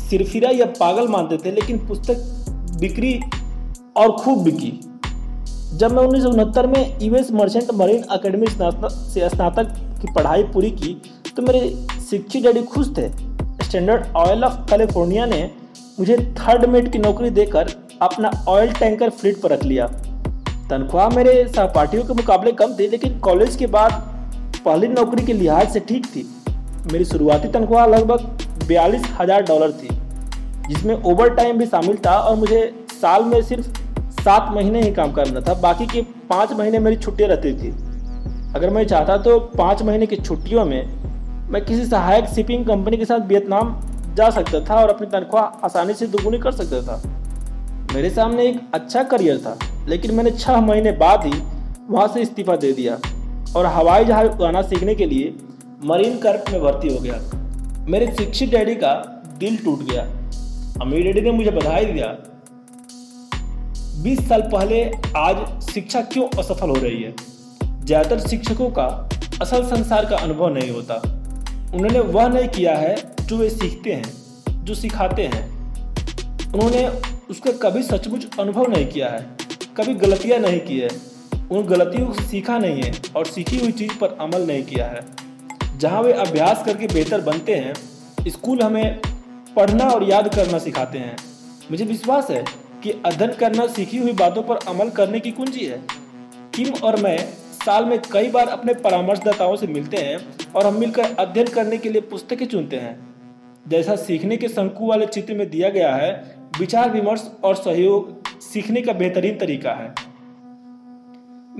सिरफिरा 0.00 0.50
या 0.50 0.66
पागल 0.80 1.08
मानते 1.08 1.36
थे, 1.36 1.50
लेकिन 1.50 1.86
पुस्तक 1.88 2.76
बिक्री 2.80 3.14
और 3.96 4.12
खूब 4.14 4.42
बिकी। 4.44 4.72
जब 5.76 5.92
मैं 5.92 6.02
उन्नीस 6.02 6.22
सौ 6.22 6.30
उनहत्तर 6.30 6.66
में 6.66 6.98
यूएस 7.02 7.30
मर्चेंट 7.32 7.70
मरीन 7.74 8.02
अकेडमी 8.10 8.46
से 8.46 9.28
स्नातक 9.28 9.74
की 10.00 10.12
पढ़ाई 10.14 10.42
पूरी 10.44 10.70
की 10.72 11.00
तो 11.36 11.42
मेरे 11.42 11.60
शिक्षी 12.00 12.40
डैडी 12.40 12.62
खुश 12.64 12.96
थे। 12.98 13.08
स्टैंडर्ड 13.64 14.14
ऑयल 14.16 14.44
ऑफ़ 14.44 14.60
कैलिफ़ोर्निया 14.70 15.26
ने 15.26 15.50
मुझे 15.98 16.16
थर्ड 16.38 16.64
मेट 16.64 16.92
की 16.92 16.98
नौकरी 16.98 17.30
देकर 17.32 17.68
अपना 18.02 18.30
ऑयल 18.48 18.72
टैंकर 18.72 19.10
फ्लीट 19.10 19.40
पर 19.40 19.50
रख 19.50 19.64
लिया। 19.64 19.86
तनख्वाह 20.70 21.08
मेरे 21.10 21.32
सहपाठियों 21.46 22.04
के 22.04 22.14
मुकाबले 22.14 22.52
कम 22.52 22.74
थी, 22.74 22.88
लेकिन 22.88 23.18
कॉलेज 23.20 23.56
के 23.56 23.66
बाद 23.68 23.92
पहली 24.64 24.88
नौकरी 24.88 25.24
के 25.26 25.32
लिहाज 25.32 25.72
से 25.72 25.80
ठीक 25.80 26.06
थी। 26.06 26.26
मेरी 26.92 27.04
शुरुआती 27.04 27.48
तनख्वाह 27.50 27.86
लगभग 27.86 28.66
बयालीस 28.68 29.06
हज़ार 29.20 29.42
डॉलर 29.44 29.72
थी, 29.72 29.88
जिसमें 30.68 30.94
ओवर 30.94 31.34
टाइम 31.34 31.58
भी 31.58 31.66
शामिल 31.66 31.98
था 32.06 32.18
और 32.18 32.36
मुझे 32.36 32.60
साल 32.92 33.24
में 33.24 33.40
सिर्फ़ 33.42 33.66
सात 34.14 34.50
महीने 34.52 34.82
ही 34.82 34.90
काम 34.92 35.12
करना 35.12 35.40
था, 35.40 35.54
बाकी 35.56 35.86
के 35.86 36.02
पाँच 36.30 36.52
महीने 36.52 36.78
मेरी 36.78 36.96
छुट्टियाँ 36.96 37.28
रहती 37.30 37.52
थी। 37.54 37.70
अगर 38.56 38.70
मैं 38.70 38.86
चाहता 38.86 39.16
तो 39.18 39.38
पाँच 39.56 39.82
महीने 39.82 40.06
की 40.06 40.16
छुट्टियों 40.16 40.64
में 40.64 41.48
मैं 41.50 41.64
किसी 41.64 41.84
सहायक 41.86 42.26
शिपिंग 42.28 42.66
कंपनी 42.66 42.96
के 42.96 43.04
साथ 43.04 43.26
वियतनाम 43.28 43.76
जा 44.16 44.28
सकता 44.30 44.60
था 44.60 44.74
और 44.76 44.90
अपनी 44.90 45.06
तनख्वाह 45.08 45.64
आसानी 45.64 45.94
से 45.94 46.06
दोगुनी 46.06 46.38
कर 46.38 46.52
सकता 46.52 46.80
था। 46.82 47.02
मेरे 47.92 48.10
सामने 48.10 48.46
एक 48.46 48.60
अच्छा 48.74 49.02
करियर 49.02 49.38
था, 49.38 49.58
लेकिन 49.88 50.14
मैंने 50.14 50.30
छह 50.30 50.60
महीने 50.60 50.92
बाद 50.94 51.24
ही 51.26 51.40
वहाँ 51.90 52.06
से 52.08 52.20
इस्तीफा 52.22 52.56
दे 52.56 52.72
दिया 52.72 52.98
और 53.56 53.66
हवाई 53.66 54.04
जहाज़ 54.04 54.28
उड़ाना 54.28 54.62
सीखने 54.62 54.94
के 54.94 55.06
लिए 55.06 55.34
मरीन 55.84 56.18
कर्प 56.18 56.50
में 56.52 56.60
भर्ती 56.62 56.88
हो 56.88 57.00
गया। 57.00 57.20
मेरे 57.88 58.06
शिक्षित 58.16 58.50
डैडी 58.50 58.74
का 58.74 58.94
दिल 59.38 59.56
टूट 59.56 59.82
गया। 59.82 60.02
अमीर 60.82 61.04
डैडी 61.04 61.20
ने 61.20 61.30
मुझे 61.30 61.50
बधाई 61.50 61.84
दिया। 61.84 62.06
20 64.04 64.28
साल 64.28 64.42
पहले 64.52 64.84
आज 65.16 65.36
शिक्षा 65.64 66.00
क्यों 66.02 66.28
असफल 66.38 66.68
हो 66.68 66.76
रही 66.76 67.02
है? 67.02 67.14
ज़्यादातर 67.62 68.26
शिक्षकों 68.28 68.70
का 68.70 68.86
असल 69.42 69.64
संसार 69.66 70.04
का 70.04 70.16
अनुभव 70.16 70.54
नहीं 70.54 70.70
होता। 70.70 70.94
उन्होंने 71.74 72.00
वह 72.00 72.28
नहीं 72.28 72.48
किया 72.48 72.74
है 72.74 72.96
जो 73.22 73.36
वे 73.36 73.48
सीखते 73.50 73.92
हैं, 73.92 74.64
जो 74.64 74.74
सिखाते 74.74 75.22
हैं। 75.24 75.46
उन्होंने 76.46 76.88
उसका 77.30 77.50
कभी 77.52 77.82
सचमुच 77.82 78.38
अनुभव 78.40 78.70
नहीं 78.70 78.86
किया 78.86 79.08
है, 79.08 79.26
कभी 79.76 79.94
गलतियाँ 79.94 80.38
नहीं 80.38 80.60
की 80.60 80.78
है। 80.78 80.88
उन 81.50 81.62
गलतियों 81.62 82.12
से 82.12 82.24
सीखा 82.24 82.58
नहीं 82.58 82.82
है 82.82 82.92
और 83.16 83.26
सीखी 83.26 83.58
हुई 83.58 83.72
चीज़ 83.72 83.98
पर 83.98 84.16
अमल 84.20 84.46
नहीं 84.46 84.62
किया 84.62 84.86
है। 84.86 85.00
जहाँ 85.78 86.02
वे 86.02 86.12
अभ्यास 86.12 86.64
करके 86.64 86.86
बेहतर 86.86 87.20
बनते 87.20 87.54
हैं, 87.54 87.74
स्कूल 88.28 88.62
हमें 88.62 89.00
पढ़ना 89.56 89.84
और 89.84 90.04
याद 90.04 90.34
करना 90.34 90.58
सिखाते 90.58 90.98
हैं। 90.98 91.16
मुझे 91.70 91.84
विश्वास 91.84 92.30
है 92.30 92.44
कि 92.82 92.90
अध्ययन 93.06 93.32
करना, 93.32 93.66
सीखी 93.66 93.98
हुई 93.98 94.12
बातों 94.12 94.42
पर 94.42 94.56
अमल 94.68 94.90
करने 94.90 95.20
की 95.20 95.30
कुंजी 95.30 95.66
है। 95.66 95.82
किम 96.54 96.72
और 96.74 97.00
मैं 97.00 97.18
साल 97.66 97.84
में 97.84 97.98
कई 98.12 98.30
बार 98.30 98.48
अपने 98.48 98.74
परामर्शदाताओं 98.74 99.56
से 99.56 99.66
मिलते 99.66 99.96
हैं 99.96 100.18
और 100.54 100.66
हम 100.66 100.80
मिलकर 100.80 101.14
अध्ययन 101.18 101.46
करने 101.46 101.78
के 101.78 101.88
लिए 101.88 102.00
पुस्तकें 102.00 102.46
चुनते 102.46 102.76
हैं। 102.76 102.96
जैसा 103.68 103.96
सीखने 103.96 104.36
के 104.36 104.48
शंकु 104.48 104.86
वाले 104.86 105.06
चित्र 105.06 105.34
में 105.34 105.50
दिया 105.50 105.68
गया 105.68 105.94
है 105.94 106.37
विचार, 106.58 106.90
विमर्श 106.90 107.30
और 107.44 107.54
सहयोग 107.54 108.40
सीखने 108.40 108.80
का 108.82 108.92
बेहतरीन 108.92 109.38
तरीका 109.38 109.70
है। 109.70 109.94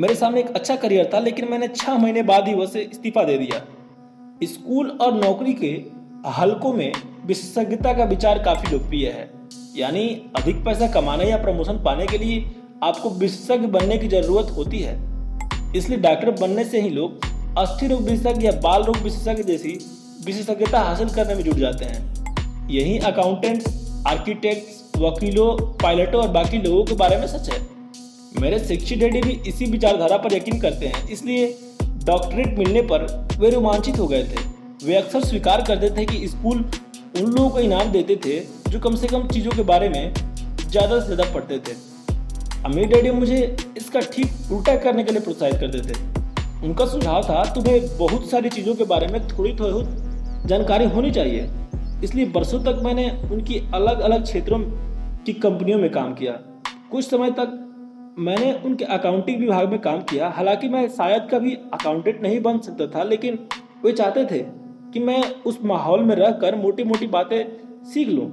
मेरे 0.01 0.15
सामने 0.15 0.41
एक 0.41 0.51
अच्छा 0.51 0.77
करियर 0.77 1.11
था, 1.15 1.19
लेकिन 1.19 1.49
मैंने 1.51 1.69
छह 1.69 1.99
महीने 1.99 2.23
बाद 2.23 2.49
ही 2.49 2.55
वसे 2.55 2.81
इस्तीफा 2.83 3.25
दे 3.25 3.39
दिया। 3.39 3.63
स्कूल 4.45 4.91
और 4.91 5.13
नौकरी 5.15 5.53
के 5.55 5.71
हलकों 6.31 6.73
में 6.73 6.93
विशेषज्ञता 7.27 7.93
का 7.93 8.05
विचार 8.05 8.39
काफ़ी 8.39 8.73
लोकप्रिय 8.73 9.09
है। 9.09 9.31
यानी 9.77 10.33
अधिक 10.37 10.65
पैसा 10.65 10.89
कमाने 10.89 11.25
या 11.25 11.37
प्रमोशन 11.37 11.83
पाने 11.85 12.07
के 12.07 12.19
लिए 12.19 12.45
आपको 12.83 13.11
विशेषज्ञ 13.11 13.67
बनने 13.67 13.99
की 13.99 14.09
ज़रूरत 14.09 14.51
होती 14.51 14.79
है। 14.79 14.97
इसलिए 15.77 15.99
डॉक्टर 15.99 16.31
बनने 16.31 16.65
से 16.65 16.81
ही 16.81 16.91
लोग 16.91 17.27
अस्थि 17.59 17.87
रोग 17.87 18.01
विशेषज्ञ 18.01 18.47
या 18.47 18.53
बाल 18.53 18.83
रोग 18.83 18.97
विशेषज्ञ 18.97 19.43
जैसी 19.43 19.79
विशेषज्ञता 20.25 20.81
हासिल 20.81 21.09
करने 21.09 21.35
में 21.35 21.43
जुट 21.45 21.55
जाते 21.55 21.85
हैं। 21.85 22.69
यही 22.71 22.99
अकाउंटेंट्स, 22.99 23.67
आर्किटेक्ट्स 24.07 24.88
वकीलों, 24.99 25.57
पायलटों 25.79 26.23
और 26.23 26.29
बाकी 26.31 26.59
लोगों 26.59 26.85
के 26.85 26.95
बारे 26.97 27.17
में 27.17 27.27
सच 27.29 27.49
है। 27.51 27.61
मेरे 28.35 28.59
शिक्षित 28.61 28.99
डैडी 28.99 29.21
भी 29.23 29.41
इसी 29.49 29.67
विचारधारा 29.67 30.17
पर 30.17 30.35
यकीन 30.35 30.61
करते 30.61 30.87
हैं, 30.87 31.09
इसलिए 31.09 31.47
डॉक्टरेट 32.05 32.59
मिलने 32.59 32.83
पर 32.85 33.07
वे 33.41 33.51
रोमांचित 33.51 33.99
हो 33.99 34.07
गए 34.07 34.23
थे। 34.25 34.87
वे 34.87 34.95
अक्सर 34.97 35.25
स्वीकार 35.25 35.63
करते 35.63 35.91
थे 35.91 36.05
कि 36.07 36.29
स्कूल 36.29 36.59
उन 37.17 37.25
लोगों 37.25 37.49
को 37.51 37.61
इनाम 37.61 37.91
देते 37.93 38.17
थे 38.25 38.39
जो 38.71 38.81
कम 38.81 38.97
से 38.97 39.07
कम 39.07 39.27
चीज़ों 39.29 39.53
के 39.53 39.63
बारे 39.65 39.89
में 39.89 40.13
ज़्यादा 40.61 40.99
से 41.01 41.07
ज़्यादा 41.07 41.33
पढ़ते 41.35 41.59
थे। 41.59 41.77
अमीर 42.67 42.87
डैडी 42.89 43.11
मुझे 43.13 43.57
इसका 43.77 44.01
ठीक 44.13 44.53
उल्टा 44.53 44.77
करने 44.79 45.05
के 45.05 45.13
लिए 45.13 45.21
प्रोत्साहित 45.21 45.61
करते 45.61 45.79
थे। 45.81 46.67
उनका 46.67 46.87
सुझाव 46.87 47.23
था, 47.23 47.45
तुम्हें 47.55 47.99
बहुत 47.99 48.31
सारी 48.31 48.49
चीज़ों 48.51 48.75
के 48.75 48.85
बारे 48.87 49.07
में 49.07 49.27
थोड़ी 49.29 49.55
थोड़ी 49.57 50.49
जानकारी 50.49 50.85
होनी 50.87 51.11
चाहिए। 51.11 51.49
इसलिए 52.05 52.25
बरसों 52.27 52.61
तक 52.65 52.81
मैंने 52.85 53.11
उनकी 53.33 53.59
अलग 53.75 54.01
अलग 54.01 54.25
क्षेत्रों 54.25 54.59
की 55.29 55.33
कंपनियों 55.33 55.79
में 55.79 55.91
काम 55.93 56.15
किया। 56.15 56.33
कुछ 56.91 57.05
समय 57.05 57.31
तक 57.31 57.65
मैंने 58.19 58.53
उनके 58.65 58.85
अकाउंटिंग 58.85 59.41
विभाग 59.41 59.69
में 59.69 59.79
काम 59.79 60.01
किया। 60.01 60.29
हालाँकि 60.29 60.69
मैं 60.69 60.89
शायद 60.89 61.29
कभी 61.31 61.55
अकाउंटेंट 61.75 62.23
नहीं 62.23 62.41
बन 62.41 62.59
सकता 62.59 62.87
था, 62.87 63.03
लेकिन 63.03 63.39
वे 63.85 63.93
चाहते 63.93 64.25
थे 64.25 64.39
कि 64.93 65.01
मैं 65.01 65.23
उस 65.47 65.59
माहौल 65.65 66.05
में 66.05 66.15
रहकर 66.17 66.57
मोटी 66.57 66.85
मोटी 66.85 67.07
बातें 67.07 67.45
सीख 67.85 68.09
लूँ। 68.09 68.27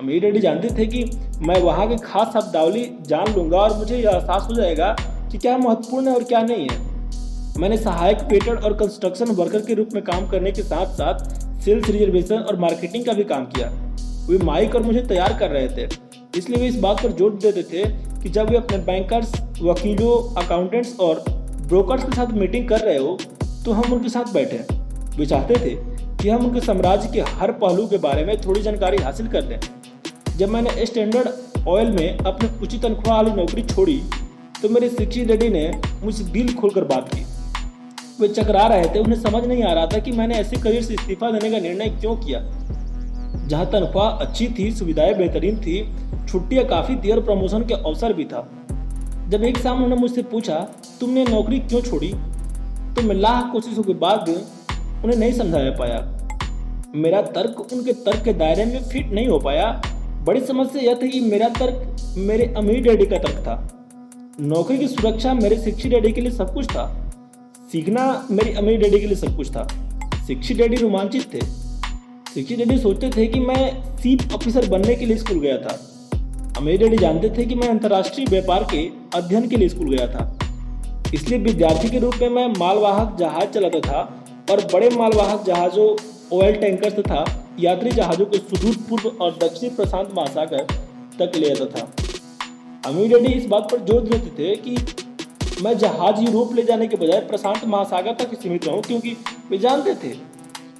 अमीर 0.00 0.22
रेड्डी 0.22 0.40
जानते 0.40 0.68
थे 0.68 0.86
कि 0.86 1.04
मैं 1.42 1.60
वहाँ 1.62 1.88
के 1.88 1.96
खास 1.96 2.32
शब्दावली 2.34 2.88
जान 3.02 3.34
लूँगा 3.34 3.58
और 3.58 3.76
मुझे 3.78 3.96
यह 3.96 4.10
एहसास 4.10 4.46
हो 4.50 4.54
जाएगा 4.54 4.96
कि 5.32 5.38
क्या 5.38 5.56
महत्वपूर्ण 5.58 6.08
है 6.08 6.14
और 6.14 6.24
क्या 6.24 6.42
नहीं 6.42 6.68
है। 6.68 7.60
मैंने 7.60 7.76
सहायक 7.76 8.18
पेटर 8.30 8.56
और 8.56 8.72
कंस्ट्रक्शन 8.72 9.34
वर्कर 9.34 9.60
के 9.60 9.74
रूप 9.74 9.88
में 9.94 10.02
काम 10.04 10.28
करने 10.28 10.52
के 10.52 10.62
साथ 10.62 10.94
साथ 10.94 11.28
सेल्स 11.60 11.90
रिजर्वेशन 11.90 12.38
और 12.38 12.58
मार्केटिंग 12.58 13.04
का 13.04 13.12
भी 13.12 13.24
काम 13.24 13.44
किया। 13.46 13.68
वे 14.28 14.38
माइक 14.38 14.74
और 14.74 14.82
मुझे 14.82 15.02
तैयार 15.02 15.38
कर 15.38 15.50
रहे 15.50 15.68
थे। 15.68 15.86
इसलिए 16.36 16.60
वे 16.60 16.66
इस 16.68 16.78
बात 16.80 17.02
पर 17.02 17.12
ज़ोर 17.12 17.38
देते 17.42 17.62
थे 17.62 17.84
कि 18.22 18.28
जब 18.28 18.50
वे 18.50 18.56
अपने 18.56 18.78
बैंकर्स 18.86 19.32
वकीलों 19.62 20.12
अकाउंटेंट्स 20.42 20.98
और 21.00 21.24
ब्रोकर्स 21.60 22.04
के 22.04 22.16
साथ 22.16 22.32
मीटिंग 22.34 22.68
कर 22.68 22.80
रहे 22.80 22.98
हो 22.98 23.16
तो 23.64 23.72
हम 23.72 23.92
उनके 23.92 24.08
साथ 24.08 24.32
बैठे 24.34 24.58
वे 25.16 25.26
चाहते 25.26 25.54
थे 25.60 25.74
कि 26.22 26.28
हम 26.28 26.44
उनके 26.46 26.60
साम्राज्य 26.60 27.08
के 27.12 27.20
हर 27.38 27.52
पहलू 27.54 27.86
के 27.88 27.98
बारे 27.98 28.24
में 28.24 28.36
थोड़ी 28.40 28.62
जानकारी 28.62 28.96
हासिल 28.98 29.28
कर 29.28 29.44
लें। 29.44 29.58
जब 30.38 30.48
मैंने 30.48 30.86
स्टैंडर्ड 30.86 31.66
ऑयल 31.68 31.90
में 31.92 32.18
अपनी 32.18 32.48
उचित 32.62 32.82
तनख्वाह 32.82 33.16
वाली 33.16 33.30
नौकरी 33.32 33.62
छोड़ी 33.64 34.02
तो 34.62 34.68
मेरे 34.68 34.88
शिक्षित 34.90 35.28
रेड्डी 35.28 35.48
ने 35.48 35.70
मुझसे 36.04 36.24
दिल 36.32 36.54
खोलकर 36.54 36.84
बात 36.84 37.08
की। 37.14 37.24
वे 38.20 38.28
चकरा 38.28 38.66
रहे 38.66 38.84
थे, 38.84 38.98
उन्हें 38.98 39.20
समझ 39.20 39.44
नहीं 39.44 39.62
आ 39.64 39.72
रहा 39.72 39.86
था 39.86 39.98
कि 39.98 40.12
मैंने 40.12 40.34
ऐसे 40.34 40.56
करियर 40.56 40.82
से 40.82 40.94
इस्तीफा 40.94 41.30
देने 41.30 41.50
का 41.50 41.58
निर्णय 41.60 41.88
क्यों 42.00 42.16
किया। 42.16 42.40
जहाँ 43.46 43.66
तनख्वाह 43.66 44.10
अच्छी 44.10 44.48
थी, 44.58 44.70
सुविधाएँ 44.70 45.14
बेहतरीन 45.14 45.56
थी, 45.56 45.94
छुट्टियाँ 46.28 46.64
काफ़ी 46.64 46.96
थी 46.96 47.10
और 47.10 47.20
प्रमोशन 47.20 47.60
के 47.60 47.74
अवसर 47.74 48.12
भी 48.12 48.24
था। 48.24 48.48
जब 49.28 49.42
एक 49.42 49.58
शाम 49.58 49.74
उन्होंने 49.74 49.96
मुझसे 49.96 50.22
पूछा, 50.22 50.68
तुमने 51.00 51.24
नौकरी 51.24 51.58
क्यों 51.58 51.80
छोड़ी? 51.80 52.08
तो 52.94 53.02
मैं 53.02 53.14
लाख 53.14 53.52
कोशिशों 53.52 53.82
के 53.82 53.94
बाद 53.94 54.28
उन्हें 55.04 55.18
नहीं 55.18 55.32
समझा 55.32 55.58
पाया। 55.58 56.12
मेरा 56.94 57.22
तर्क 57.22 57.72
उनके 57.72 57.92
तर्क 57.92 58.24
के 58.24 58.32
दायरे 58.32 58.64
में 58.64 58.82
फिट 58.82 59.12
नहीं 59.12 59.28
हो 59.28 59.38
पाया। 59.38 59.82
बड़ी 60.24 60.40
समस्या 60.40 60.82
यह 60.82 60.98
थी 61.02 61.08
कि 61.08 61.20
मेरा 61.20 61.48
तर्क 61.48 61.96
मेरे 62.18 62.54
अमीर 62.56 62.82
डैडी 62.82 63.06
का 63.06 63.18
तर्क 63.18 63.36
था। 63.36 63.86
नौकरी 64.40 64.78
की 64.78 64.88
सुरक्षा 64.88 65.34
मेरे 65.34 65.58
शिक्षित 65.58 65.92
डैडी 65.92 66.12
के 66.12 66.20
लिए 66.20 66.30
सब 66.30 66.54
कुछ 66.54 66.66
था। 66.66 67.12
सीखना 67.72 68.26
मेरी 68.30 68.54
अमीर 68.54 68.80
डैडी 68.80 69.00
के 69.00 69.06
लिए 69.06 69.16
सब 69.16 69.36
कुछ 69.36 69.50
था। 69.50 69.68
शिक्षित 70.26 70.56
डैडी 70.56 70.76
रोमांचित 70.76 71.34
थे। 71.34 71.65
शिक्षित 72.36 72.58
डैडी 72.58 72.76
सोचते 72.78 73.08
थे 73.10 73.26
कि 73.26 73.38
मैं 73.40 73.96
चीफ 73.96 74.32
ऑफिसर 74.34 74.66
बनने 74.68 74.94
के 74.94 75.06
लिए 75.06 75.16
स्कूल 75.16 75.38
गया 75.40 75.56
था 75.58 75.70
अमीर 76.58 76.78
डैडी 76.78 76.96
जानते 76.98 77.30
थे 77.36 77.44
कि 77.44 77.54
मैं 77.54 77.68
अंतर्राष्ट्रीय 77.68 78.26
व्यापार 78.30 78.64
के 78.72 78.80
अध्ययन 79.14 79.48
के 79.48 79.56
लिए 79.56 79.68
स्कूल 79.68 79.88
गया 79.90 80.06
था। 80.08 80.24
इसलिए 81.14 81.38
विद्यार्थी 81.38 81.90
के 81.90 81.98
रूप 81.98 82.14
में 82.22 82.28
मैं 82.30 82.46
मालवाहक 82.58 83.16
जहाज़ 83.18 83.48
चलाता 83.54 83.80
था 83.80 84.02
और 84.50 84.64
बड़े 84.72 84.90
मालवाहक 84.96 85.44
जहाजों 85.46 85.88
ऑयल 86.32 86.60
टैंकर 86.60 87.00
तथा 87.00 87.24
यात्री 87.60 87.90
जहाजों 87.92 88.26
को 88.26 88.38
सुदूर 88.40 88.76
पूर्व 88.88 89.24
और 89.24 89.38
दक्षिण 89.42 89.74
प्रशांत 89.76 90.12
महासागर 90.16 90.66
तक 91.18 91.36
ले 91.36 91.54
जाता 91.54 91.80
था। 91.80 92.90
अमीर 92.90 93.08
डैडी 93.08 93.32
इस 93.32 93.46
बात 93.48 93.72
पर 93.72 93.84
ज़ोर 93.86 94.02
देते 94.04 94.36
थे 94.38 94.54
कि 94.58 94.76
मैं 95.62 95.76
जहाज़ 95.78 96.24
यूरोप 96.24 96.54
ले 96.54 96.62
जाने 96.64 96.86
के 96.86 96.96
बजाय 96.98 97.20
प्रशांत 97.28 97.64
महासागर 97.66 98.14
तक 98.16 98.40
सीमित 98.42 98.66
रहूँ, 98.66 98.82
क्योंकि 98.82 99.16
वे 99.50 99.58
जानते 99.58 99.94
थे 99.96 100.14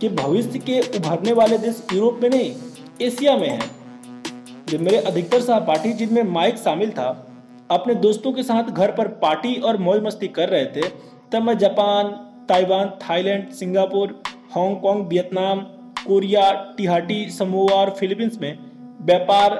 कि 0.00 0.08
भविष्य 0.08 0.58
के 0.58 0.80
उभरने 0.98 1.32
वाले 1.32 1.58
देश 1.58 1.82
यूरोप 1.92 2.18
में 2.22 2.28
नहीं, 2.30 2.54
एशिया 3.02 3.36
में 3.36 3.48
हैं। 3.48 3.70
जब 4.66 4.80
मेरे 4.80 4.96
अधिकतर 4.96 5.40
सहपाठी 5.40 5.92
जिनमें 5.92 6.22
माइक 6.22 6.58
शामिल 6.58 6.90
था, 6.90 7.08
अपने 7.70 7.94
दोस्तों 7.94 8.32
के 8.32 8.42
साथ 8.42 8.64
घर 8.64 8.90
पर 8.92 9.08
पार्टी 9.08 9.54
और 9.54 9.76
मौज 9.76 10.02
मस्ती 10.02 10.28
कर 10.28 10.48
रहे 10.48 10.66
थे, 10.66 10.88
तब 11.32 11.42
मैं 11.42 11.58
Japan, 11.58 12.08
Taiwan, 12.48 12.90
Thailand, 13.02 13.50
Singapore, 13.50 14.22
Hong Kong, 14.54 15.06
Vietnam, 15.06 15.60
Korea, 16.06 16.52
Tahiti, 16.76 17.30
Samoa 17.30 17.72
और 17.72 17.90
फिलीपींस 17.90 18.38
में 18.40 18.58
व्यापार, 19.00 19.58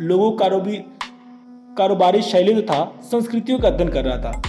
लोगों 0.00 0.32
कारोबी 0.32 0.76
कारोबारी 1.78 2.22
शैली 2.22 2.54
तथा 2.62 2.84
संस्कृतियों 3.02 3.58
का 3.58 3.68
अध्ययन 3.68 3.90
कर 3.90 4.04
रहा 4.04 4.16
था। 4.16 4.42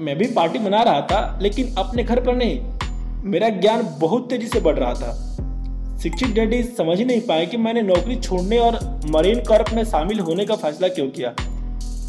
मैं 0.00 0.16
भी 0.18 0.26
पार्टी 0.26 0.58
मना 0.58 0.82
रहा 0.82 1.00
था, 1.00 1.38
लेकिन 1.42 1.74
अपने 1.78 2.04
घर 2.04 2.24
पर 2.24 2.36
नहीं 2.36 2.79
मेरा 3.22 3.48
ज्ञान 3.50 3.82
बहुत 4.00 4.28
तेज़ी 4.30 4.46
से 4.46 4.60
बढ़ 4.60 4.78
रहा 4.78 4.92
था। 4.94 5.98
शिक्षित 6.02 6.28
डैडी 6.28 6.62
समझ 6.62 6.96
ही 6.98 7.04
नहीं 7.04 7.20
पाए 7.20 7.46
कि 7.46 7.56
मैंने 7.56 7.82
नौकरी 7.82 8.16
छोड़ने 8.16 8.58
और 8.58 8.78
मरीन 9.06 9.42
कॉर्प 9.44 9.72
में 9.74 9.82
शामिल 9.84 10.20
होने 10.20 10.44
का 10.44 10.56
फैसला 10.56 10.88
क्यों 10.88 11.06
किया। 11.08 11.34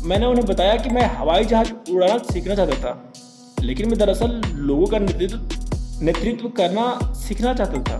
मैंने 0.05 0.25
उन्हें 0.25 0.45
बताया 0.45 0.75
कि 0.75 0.89
मैं 0.89 1.05
हवाई 1.15 1.45
जहाज़ 1.45 1.71
उड़ाना 1.91 2.17
सीखना 2.31 2.55
चाहता 2.55 2.75
था, 2.75 3.13
लेकिन 3.61 3.89
मैं 3.89 3.99
दरअसल 3.99 4.41
लोगों 4.47 4.87
का 4.87 4.99
नेतृत्व 4.99 6.03
नेतृत्व 6.05 6.47
करना 6.49 7.13
सीखना 7.17 7.53
चाहता 7.53 7.83
था। 7.83 7.97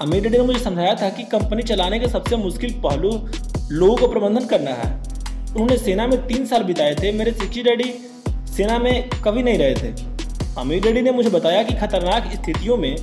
अमीर 0.00 0.22
डैडी 0.22 0.38
ने 0.38 0.44
मुझे 0.44 0.58
समझाया 0.58 0.94
था 0.94 1.08
कि 1.10 1.22
कंपनी 1.28 1.62
चलाने 1.62 1.98
का 2.00 2.08
सबसे 2.08 2.36
मुश्किल 2.36 2.80
पहलू 2.80 3.10
लोगों 3.70 3.96
को 3.96 4.08
प्रबंधन 4.08 4.46
करना 4.46 4.70
है। 4.72 4.92
उन्होंने 5.50 5.76
सेना 5.76 6.06
में 6.06 6.26
तीन 6.26 6.46
साल 6.46 6.62
बिताए 6.62 6.94
थे, 6.94 7.12
मेरे 7.12 7.32
शिक्षी 7.32 7.62
डैडी 7.62 7.92
सेना 8.56 8.78
में 8.78 9.10
कभी 9.24 9.42
नहीं 9.42 9.58
रहे 9.58 9.74
थे। 9.74 10.17
अमीर 10.58 10.82
डैडी 10.82 11.02
ने 11.02 11.10
मुझे 11.10 11.30
बताया 11.30 11.62
कि 11.62 11.74
खतरनाक 11.74 12.24
स्थितियों 12.32 12.76
में 12.76 12.96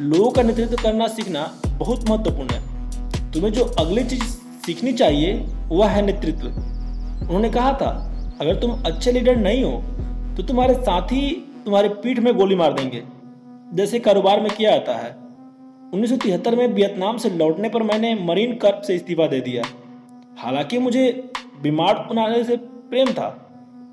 लोगों 0.00 0.30
का 0.30 0.42
नेतृत्व 0.42 0.76
करना 0.82 1.06
सीखना 1.08 1.42
बहुत 1.68 2.08
महत्वपूर्ण 2.08 2.50
है। 2.50 3.32
तुम्हें 3.32 3.52
जो 3.52 3.64
अगली 3.78 4.04
चीज़ 4.04 4.22
सीखनी 4.66 4.92
चाहिए, 4.92 5.32
वह 5.68 5.88
है 5.88 6.04
नेतृत्व। 6.06 6.46
उन्होंने 6.46 7.50
कहा 7.50 7.72
था, 7.72 7.90
अगर 8.40 8.60
तुम 8.60 8.82
अच्छे 8.86 9.12
लीडर 9.12 9.36
नहीं 9.36 9.64
हो 9.64 9.82
तो 10.36 10.42
तुम्हारे 10.42 10.74
साथी 10.74 11.30
तुम्हारे 11.64 11.88
पीठ 12.02 12.18
में 12.18 12.34
गोली 12.34 12.56
मार 12.56 12.72
देंगे। 12.72 13.02
जैसे 13.74 13.98
कारोबार 13.98 14.40
में 14.40 14.50
किया 14.50 14.70
जाता 14.70 14.96
है। 14.96 15.10
1973 15.94 16.56
में 16.56 16.66
वियतनाम 16.66 17.16
से 17.16 17.30
लौटने 17.30 17.68
पर 17.68 17.82
मैंने 17.82 18.14
मरीन 18.22 18.54
कर्प 18.54 18.82
से 18.86 18.94
इस्तीफा 18.94 19.26
दे 19.26 19.40
दिया। 19.40 19.62
हालाँकि 20.38 20.78
मुझे 20.78 21.32
बीमार 21.62 22.06
बनाने 22.10 22.44
से 22.44 22.56
प्रेम 22.56 23.12
था। 23.12 23.28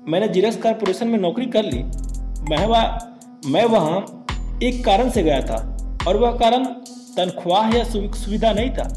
मैंने 0.08 0.28
जीरस 0.28 0.56
कारपोरेशन 0.56 1.08
में 1.08 1.18
नौकरी 1.18 1.46
कर 1.46 1.64
ली 1.64 1.82
मैं 2.40 2.66
वह, 2.66 2.98
मैं 3.46 3.64
वहाँ 3.64 4.26
एक 4.62 4.84
कारण 4.84 5.10
से 5.10 5.22
गया 5.22 5.40
था 5.40 5.56
और 6.08 6.16
वह 6.16 6.30
कारण 6.30 6.64
तनख्वाह 7.16 7.76
या 7.76 7.84
सुविधा 7.84 8.52
नहीं 8.52 8.70
था। 8.70 8.88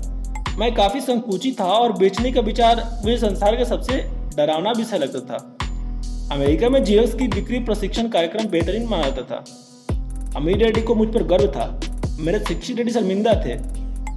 मैं 0.58 0.74
काफ़ी 0.76 1.02
संकुचित 1.02 1.60
था 1.60 1.66
और 1.66 1.92
बेचने 1.92 2.32
का 2.32 2.42
विचार 2.42 2.76
मुझे 3.06 3.18
संसार 3.18 3.56
का 3.56 3.64
सबसे 3.64 3.98
डरावना 4.38 4.72
विषय 4.72 4.98
लगता 4.98 5.20
था। 5.20 5.58
अमेरिका 6.36 6.70
में 6.70 6.84
जीरस 6.84 7.14
की 7.14 7.28
बिक्री 7.28 7.60
प्रशिक्षण 7.60 8.08
कार्यक्रम 8.08 8.48
बेहतरीन 8.48 8.88
माना 8.88 9.10
जाता 9.10 9.22
था। 9.22 9.44
अमीर 10.36 10.58
डैडी 10.58 10.82
को 10.82 10.96
मुझ 10.96 11.08
पर 11.08 11.24
गर्व 11.24 11.48
था। 11.48 11.80
मेरे 12.20 12.40
शिक्षित 12.40 12.76
डैडी 12.78 12.92
शर्मिंदा 12.92 13.34
थे। 13.46 13.56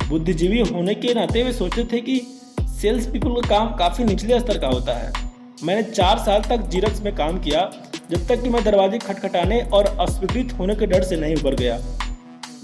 बुद्धिजीवी 0.09 0.61
होने 0.61 0.95
के 0.95 1.15
नाते 1.15 1.43
वे 1.43 1.53
सोचते 1.53 1.85
थे 1.85 2.01
कि 2.01 2.21
सेल्स 2.61 3.07
पीपल 3.07 3.31
का 3.31 3.49
काम 3.49 3.75
काफ़ी 3.77 4.05
निचले 4.05 4.41
स्तर 4.41 4.59
का 4.59 4.69
होता 4.69 4.95
है। 4.95 5.13
मैंने 5.65 5.83
चार 5.83 6.19
साल 6.19 6.43
तक 6.43 6.69
जीरक्स 6.69 7.01
में 7.01 7.15
काम 7.17 7.39
किया 7.39 7.61
जब 8.15 8.27
तक 8.27 8.43
कि 8.43 8.49
मैं 8.49 8.63
दरवाजे 8.65 8.99
खटखटाने 8.99 9.61
और 9.75 9.87
अस्वीकृत 10.01 10.53
होने 10.59 10.75
के 10.75 10.87
डर 10.87 11.03
से 11.03 11.17
नहीं 11.17 11.37
उबर 11.37 11.55
गया। 11.55 11.79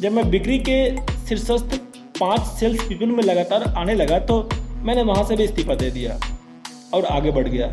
जब 0.01 0.13
मैं 0.13 0.31
बिक्री 0.31 0.59
के 0.69 0.77
शीर्षस्थ 1.29 1.75
पाँच 2.21 2.41
सेल्स 2.59 2.83
पीपल 2.83 3.07
में 3.07 3.23
लगातार 3.25 3.63
आने 3.79 3.95
लगा 3.95 4.19
तो 4.21 4.39
मैंने 4.85 5.03
वहाँ 5.03 5.25
से 5.25 5.37
भी 5.37 5.45
इस्तीफा 5.45 5.75
दे 5.75 5.91
दिया 5.91 6.19
और 6.95 7.05
आगे 7.07 7.31
बढ़ 7.31 7.49
गया। 7.49 7.67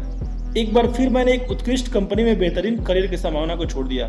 एक 0.58 0.74
बार 0.74 0.92
फिर 0.94 1.10
मैंने 1.10 1.34
एक 1.34 1.52
उत्कृष्ट 1.52 1.92
कंपनी 1.94 2.24
में 2.24 2.38
बेहतरीन 2.40 2.84
करियर 2.84 3.08
की 3.08 3.18
संभावना 3.18 3.56
को 3.56 3.66
छोड़ 3.66 3.88
दिया। 3.88 4.08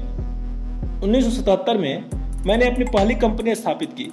1977 1.02 1.78
में 1.78 2.04
मैंने 2.46 2.70
अपनी 2.70 2.84
पहली 2.86 3.14
कंपनी 3.16 3.54
स्थापित 3.54 3.92
की। 3.92 4.10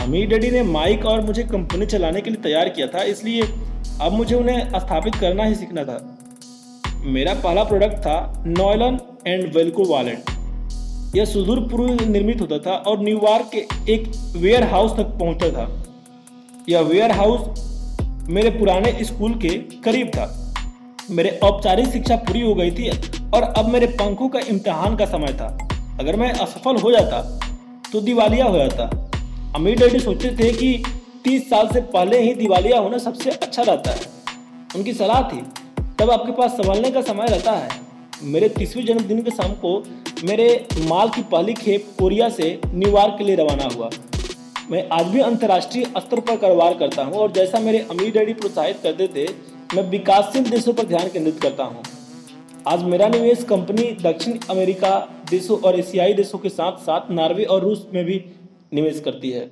अमीर 0.00 0.28
डैडी 0.28 0.50
ने 0.50 0.62
माइक 0.64 1.06
और 1.06 1.20
मुझे 1.20 1.42
कंपनी 1.46 1.86
चलाने 1.86 2.20
के 2.20 2.30
लिए 2.30 2.42
तैयार 2.42 2.68
किया 2.68 2.86
था, 2.86 3.02
इसलिए 3.04 3.42
अब 4.00 4.12
मुझे 4.12 4.34
उन्हें 4.34 4.68
स्थापित 4.70 5.14
करना 5.14 5.44
ही 5.44 5.54
सीखना 5.54 5.84
था। 5.84 6.17
मेरा 7.04 7.34
पहला 7.34 7.62
प्रोडक्ट 7.64 7.96
था 7.96 8.44
नॉयलन 8.46 8.98
एंड 9.26 9.54
वेलको 9.54 9.84
वॉलेट 9.84 10.30
यह 11.16 11.24
सुदूर 11.24 11.60
पूर्व 11.60 12.04
निर्मित 12.04 12.40
होता 12.40 12.58
था 12.58 12.72
और 12.86 13.00
न्यूयॉर्क 13.00 13.50
के 13.54 13.92
एक 13.92 14.10
वेयर 14.36 14.64
हाउस 14.64 14.96
तक 14.96 15.14
पहुँचता 15.18 15.48
था। 15.50 15.84
यह 16.68 16.80
वेयर 16.80 17.12
हाउस 17.12 17.60
मेरे 18.28 18.50
पुराने 18.50 18.92
स्कूल 19.04 19.34
के 19.34 19.48
करीब 19.84 20.08
था। 20.08 20.26
मेरे 21.10 21.38
औपचारिक 21.44 21.86
शिक्षा 21.86 22.16
पूरी 22.18 22.40
हो 22.40 22.54
गई 22.54 22.70
थी 22.70 22.88
और 23.34 23.42
अब 23.42 23.68
मेरे 23.72 23.86
पंखों 23.94 24.28
का 24.28 24.40
इम्तिहान 24.48 24.96
का 24.96 25.06
समय 25.06 25.32
था। 25.32 25.46
अगर 26.00 26.16
मैं 26.16 26.30
असफल 26.32 26.76
हो 26.76 26.90
जाता 26.92 27.22
तो 27.92 28.00
दिवालिया 28.00 28.44
हो 28.44 28.56
जाता। 28.56 28.84
अमीर 29.56 29.78
डैडी 29.78 29.98
सोचते 29.98 30.30
थे 30.38 30.52
कि 30.52 30.82
तीस 31.24 31.48
साल 31.50 31.68
से 31.68 31.80
पहले 31.92 32.20
ही 32.22 32.34
दिवालिया 32.34 32.78
होना 32.78 32.98
सबसे 32.98 33.30
अच्छा 33.30 33.62
रहता 33.62 33.90
है। 33.90 34.00
उनकी 34.76 34.92
सलाह 34.92 35.22
थी 35.22 35.42
तब 36.00 36.10
आपके 36.10 36.32
पास 36.32 36.50
संभालने 36.52 36.90
का 36.90 37.00
समय 37.02 37.26
रहता 37.26 37.52
है। 37.52 37.68
मेरे 38.24 38.48
तीसवें 38.48 38.84
जन्मदिन 38.86 39.22
के 39.22 39.30
शाम 39.30 39.52
को 39.54 39.72
मेरे 40.24 40.46
माल 40.88 41.08
की 41.08 41.22
पहली 41.22 41.54
खेप 41.54 41.86
कोरिया 41.98 42.28
से 42.28 42.60
न्यूयॉर्क 42.66 43.14
के 43.18 43.24
लिए 43.24 43.36
रवाना 43.36 43.68
हुआ। 43.74 43.90
मैं 44.70 44.88
आज 44.92 45.06
भी 45.06 45.20
अंतर्राष्ट्रीय 45.20 45.84
स्तर 45.86 46.20
पर 46.20 46.36
कारोबार 46.36 46.74
करता 46.78 47.04
हूँ 47.04 47.14
और 47.14 47.32
जैसा 47.32 47.60
मेरे 47.60 47.78
अमीर 47.90 48.12
डैडी 48.12 48.34
प्रोत्साहित 48.34 48.80
करते 48.82 49.08
थे, 49.08 49.26
मैं 49.76 49.88
विकासशील 49.90 50.50
देशों 50.50 50.72
पर 50.72 50.86
ध्यान 50.86 51.08
केंद्रित 51.08 51.40
करता 51.42 51.64
हूँ। 51.64 51.82
आज 52.68 52.82
मेरा 52.84 53.08
निवेश 53.08 53.44
कंपनी 53.44 53.90
दक्षिण 54.02 54.38
अमेरिका 54.50 54.96
देशों 55.30 55.58
और 55.58 55.78
एशियाई 55.78 56.14
देशों 56.14 56.38
के 56.38 56.48
साथ 56.48 56.78
साथ 56.80 57.10
नॉर्वे 57.10 57.44
और 57.44 57.62
रूस 57.62 57.86
में 57.94 58.04
भी 58.04 58.24
निवेश 58.74 59.00
करती 59.00 59.30
है। 59.30 59.50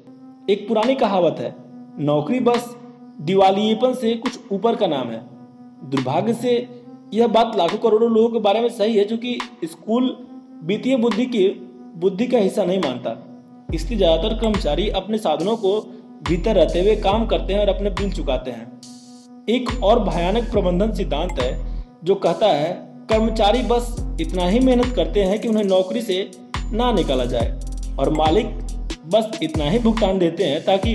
एक 0.51 0.69
पुरानी 0.69 0.95
कहावत 0.95 1.37
है, 1.41 1.55
नौकरी 1.99 2.41
बस 2.41 2.75
दिवालियेपन 3.21 3.95
से 3.95 4.15
कुछ 4.17 4.39
ऊपर 4.53 4.77
का 4.77 4.87
नाम 4.87 5.11
है। 5.11 5.36
दुर्भाग्य 5.85 6.35
से 6.35 6.53
यह 7.15 7.27
बात 7.29 7.57
लाखों 7.57 7.79
करोड़ों 7.79 8.11
लोगों 8.11 8.29
के 8.29 8.39
बारे 8.41 8.61
में 8.61 8.69
सही 8.71 8.97
है, 8.97 9.05
जो 9.05 9.17
कि 9.17 9.39
स्कूल 9.65 10.17
वित्तीय 10.65 10.97
बुद्धि 10.97 11.27
की, 11.27 11.49
बुद्धि 11.97 12.27
का 12.27 12.39
हिस्सा 12.39 12.65
नहीं 12.65 12.79
मानता। 12.81 13.17
इसलिए 13.75 13.99
ज़्यादातर 13.99 14.35
कर्मचारी 14.39 14.89
अपने 14.93 15.19
साधनों 15.19 15.57
को 15.57 15.81
भीतर 16.29 16.57
रहते 16.57 16.81
हुए 16.81 16.97
काम 16.99 17.27
करते 17.27 17.53
हैं 17.53 17.61
और 17.61 17.69
अपने 17.69 17.91
बिल 17.93 18.13
चुकाते 18.13 18.51
हैं। 18.51 19.45
एक 19.49 19.69
और 19.85 19.99
भयानक 20.05 20.51
प्रबंधन 20.53 20.93
सिद्धांत 20.93 21.41
है, 21.41 21.53
जो 22.05 22.15
कहता 22.17 22.47
है, 22.47 22.73
कर्मचारी 23.11 23.63
बस 23.65 23.95
इतना 24.21 24.47
ही 24.47 24.61
मेहनत 24.61 24.95
करते 24.97 25.23
हैं 25.23 25.39
कि 25.41 25.49
उन्हें 25.49 25.65
नौकरी 25.65 26.03
से 26.03 26.31
ना 26.73 26.93
निकाला 26.93 27.25
जाए, 27.25 27.59
और 27.99 28.11
मालिक 28.13 28.47
बस 29.15 29.39
इतना 29.43 29.71
ही 29.71 29.79
भुगतान 29.79 30.19
देते 30.19 30.45
हैं 30.45 30.65
ताकि 30.65 30.95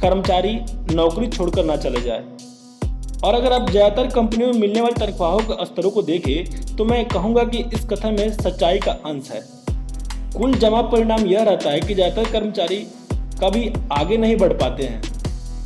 कर्मचारी 0.00 0.58
नौकरी 0.94 1.28
छोड़कर 1.28 1.64
ना 1.64 1.76
चले 1.76 2.00
जाए। 2.00 2.24
और 3.24 3.34
अगर 3.34 3.52
आप 3.52 3.70
ज़्यादातर 3.70 4.08
कंपनियों 4.10 4.52
में 4.52 4.60
मिलने 4.60 4.80
वाली 4.80 4.94
तनख्वाहों 4.96 5.38
के 5.40 5.64
स्तरों 5.66 5.90
को 5.90 6.02
देखें 6.02 6.76
तो 6.76 6.84
मैं 6.84 7.04
कहूँगा 7.08 7.42
कि 7.44 7.58
इस 7.74 7.84
कथन 7.86 8.16
में 8.18 8.32
सच्चाई 8.32 8.78
का 8.78 8.92
अंश 9.06 9.30
है। 9.30 9.42
कुल 10.32 10.54
जमा 10.54 10.80
परिणाम 10.84 11.26
यह 11.26 11.42
रहता 11.42 11.70
है 11.70 11.80
कि 11.80 11.94
ज़्यादातर 11.94 12.30
कर्मचारी 12.32 12.76
कभी 13.40 13.72
आगे 13.92 14.16
नहीं 14.16 14.36
बढ़ 14.36 14.52
पाते 14.54 14.84
हैं। 14.84 15.02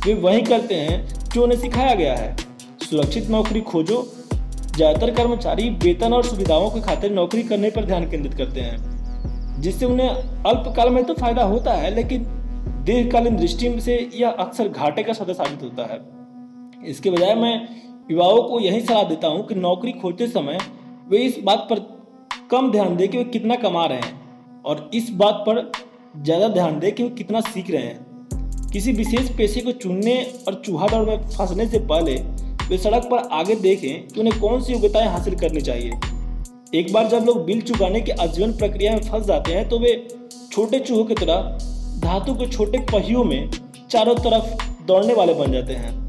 वे 0.05 0.13
वही 0.15 0.41
करते 0.43 0.75
हैं 0.75 1.29
जो 1.33 1.43
उन्हें 1.43 1.59
सिखाया 1.59 1.93
गया 1.95 2.13
है। 2.15 2.35
सुरक्षित 2.81 3.29
नौकरी 3.29 3.61
खोजो। 3.61 4.01
ज़्यादातर 4.75 5.13
कर्मचारी 5.15 5.69
वेतन 5.83 6.13
और 6.13 6.23
सुविधाओं 6.25 6.69
के 6.69 6.81
खातिर 6.81 7.11
नौकरी 7.11 7.43
करने 7.43 7.69
पर 7.69 7.85
ध्यान 7.85 8.09
केंद्रित 8.09 8.33
करते 8.33 8.61
हैं, 8.61 9.61
जिससे 9.61 9.85
उन्हें 9.85 10.09
अल्पकाल 10.09 10.89
में 10.89 11.03
तो 11.03 11.13
फ़ायदा 11.13 11.43
होता 11.45 11.73
है, 11.73 11.93
लेकिन 11.95 12.25
दीर्घकालीन 12.85 13.37
दृष्टि 13.37 13.79
से 13.81 13.97
यह 14.15 14.29
अक्सर 14.29 14.67
घाटे 14.69 15.03
का 15.03 15.13
सदस्य 15.13 15.33
साबित 15.33 15.63
होता 15.63 15.83
है। 15.83 15.99
इसके 16.85 17.09
बजाय 17.09 17.33
मैं 17.35 17.67
युवाओं 18.11 18.41
को 18.41 18.59
यही 18.59 18.81
सलाह 18.81 19.03
देता 19.03 19.27
हूँ 19.27 19.45
कि 19.47 19.55
नौकरी 19.55 19.91
खोजते 19.91 20.27
समय 20.27 20.57
वे 21.09 21.17
इस 21.17 21.37
बात 21.43 21.67
पर 21.69 21.79
कम 22.51 22.71
ध्यान 22.71 22.95
दें 22.95 23.07
कि 23.09 23.17
वे 23.17 23.23
कितना 23.23 23.55
कमा 23.55 23.85
रहे 23.85 23.99
हैं 23.99 24.61
और 24.65 24.89
इस 24.93 25.09
बात 25.11 25.43
पर 25.47 25.71
ज़्यादा 26.17 26.47
ध्यान 26.47 26.79
दें 26.79 26.91
कि 26.91 27.03
वे 27.03 27.09
कितना 27.09 27.41
सीख 27.41 27.71
रहे 27.71 27.81
हैं। 27.81 28.69
किसी 28.71 28.91
विशेष 28.91 29.29
पेशे 29.37 29.61
को 29.61 29.71
चुनने 29.73 30.15
और 30.47 30.61
चूहा 30.65 30.87
दौड़ 30.87 31.05
में 31.05 31.27
फंसने 31.27 31.67
से 31.67 31.79
पहले 31.81 32.15
वे 32.69 32.77
सड़क 32.77 33.07
पर 33.11 33.27
आगे 33.33 33.55
देखें 33.57 34.07
कि 34.07 34.19
उन्हें 34.19 34.39
कौन 34.39 34.61
सी 34.61 34.73
योग्यताएँ 34.73 35.07
हासिल 35.07 35.35
करनी 35.35 35.61
चाहिए। 35.61 35.91
एक 36.75 36.93
बार 36.93 37.07
जब 37.09 37.25
लोग 37.25 37.45
बिल 37.45 37.61
चुकाने 37.61 38.01
की 38.01 38.11
आजीवन 38.11 38.53
प्रक्रिया 38.53 38.91
में 38.93 39.01
फंस 39.01 39.25
जाते 39.25 39.53
हैं 39.53 39.67
तो 39.69 39.79
वे 39.79 39.95
छोटे 40.51 40.79
चूहों 40.79 41.03
की 41.05 41.13
तरह, 41.15 41.41
धातु 41.99 42.33
के 42.33 42.47
छोटे 42.47 42.77
पहियों 42.91 43.23
में 43.23 43.49
चारों 43.89 44.15
तरफ़ 44.15 44.85
दौड़ने 44.87 45.13
वाले 45.13 45.33
बन 45.33 45.51
जाते 45.51 45.73
हैं। 45.73 46.06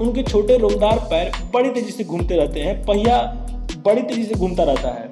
उनके 0.00 0.22
छोटे 0.22 0.58
रोमदार 0.58 0.98
पैर 0.98 1.32
बड़ी 1.54 1.70
तेज़ी 1.70 1.90
से 1.90 2.04
घूमते 2.04 2.36
रहते 2.36 2.60
हैं, 2.60 2.86
पहिया 2.86 3.22
बड़ी 3.84 4.02
तेज़ी 4.02 4.24
से 4.24 4.34
घूमता 4.34 4.62
रहता 4.62 4.88
है। 4.88 5.10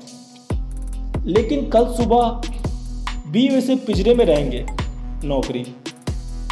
लेकिन 1.26 1.68
कल 1.68 1.86
सुबह 1.86 2.40
बी 3.30 3.48
वैसे 3.48 3.76
पिंजरे 3.76 4.14
में 4.14 4.24
रहेंगे। 4.24 4.66
नौकरी। 5.24 5.64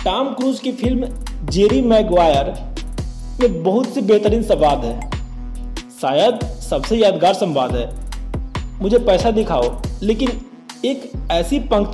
टॉम 0.04 0.28
क्रूज 0.28 0.60
की 0.60 0.72
फ़िल्म 0.72 1.08
जेरी 1.48 1.82
मैगवायर 1.82 2.74
में 3.40 3.64
बहुत 3.64 3.86
से 3.86 4.02
बेहतरीन 4.02 4.42
संवाद 4.42 4.84
है। 4.84 5.10
शायद 6.00 6.44
सबसे 6.44 6.96
यादगार 6.96 7.34
संवाद 7.34 7.76
है। 7.76 8.04
मुझे 8.82 8.98
पैसा 8.98 9.30
दिखाओ, 9.30 9.82
लेकिन 10.02 10.40
एक 10.84 11.12
ऐसी 11.30 11.58
पंक्ति 11.58 11.92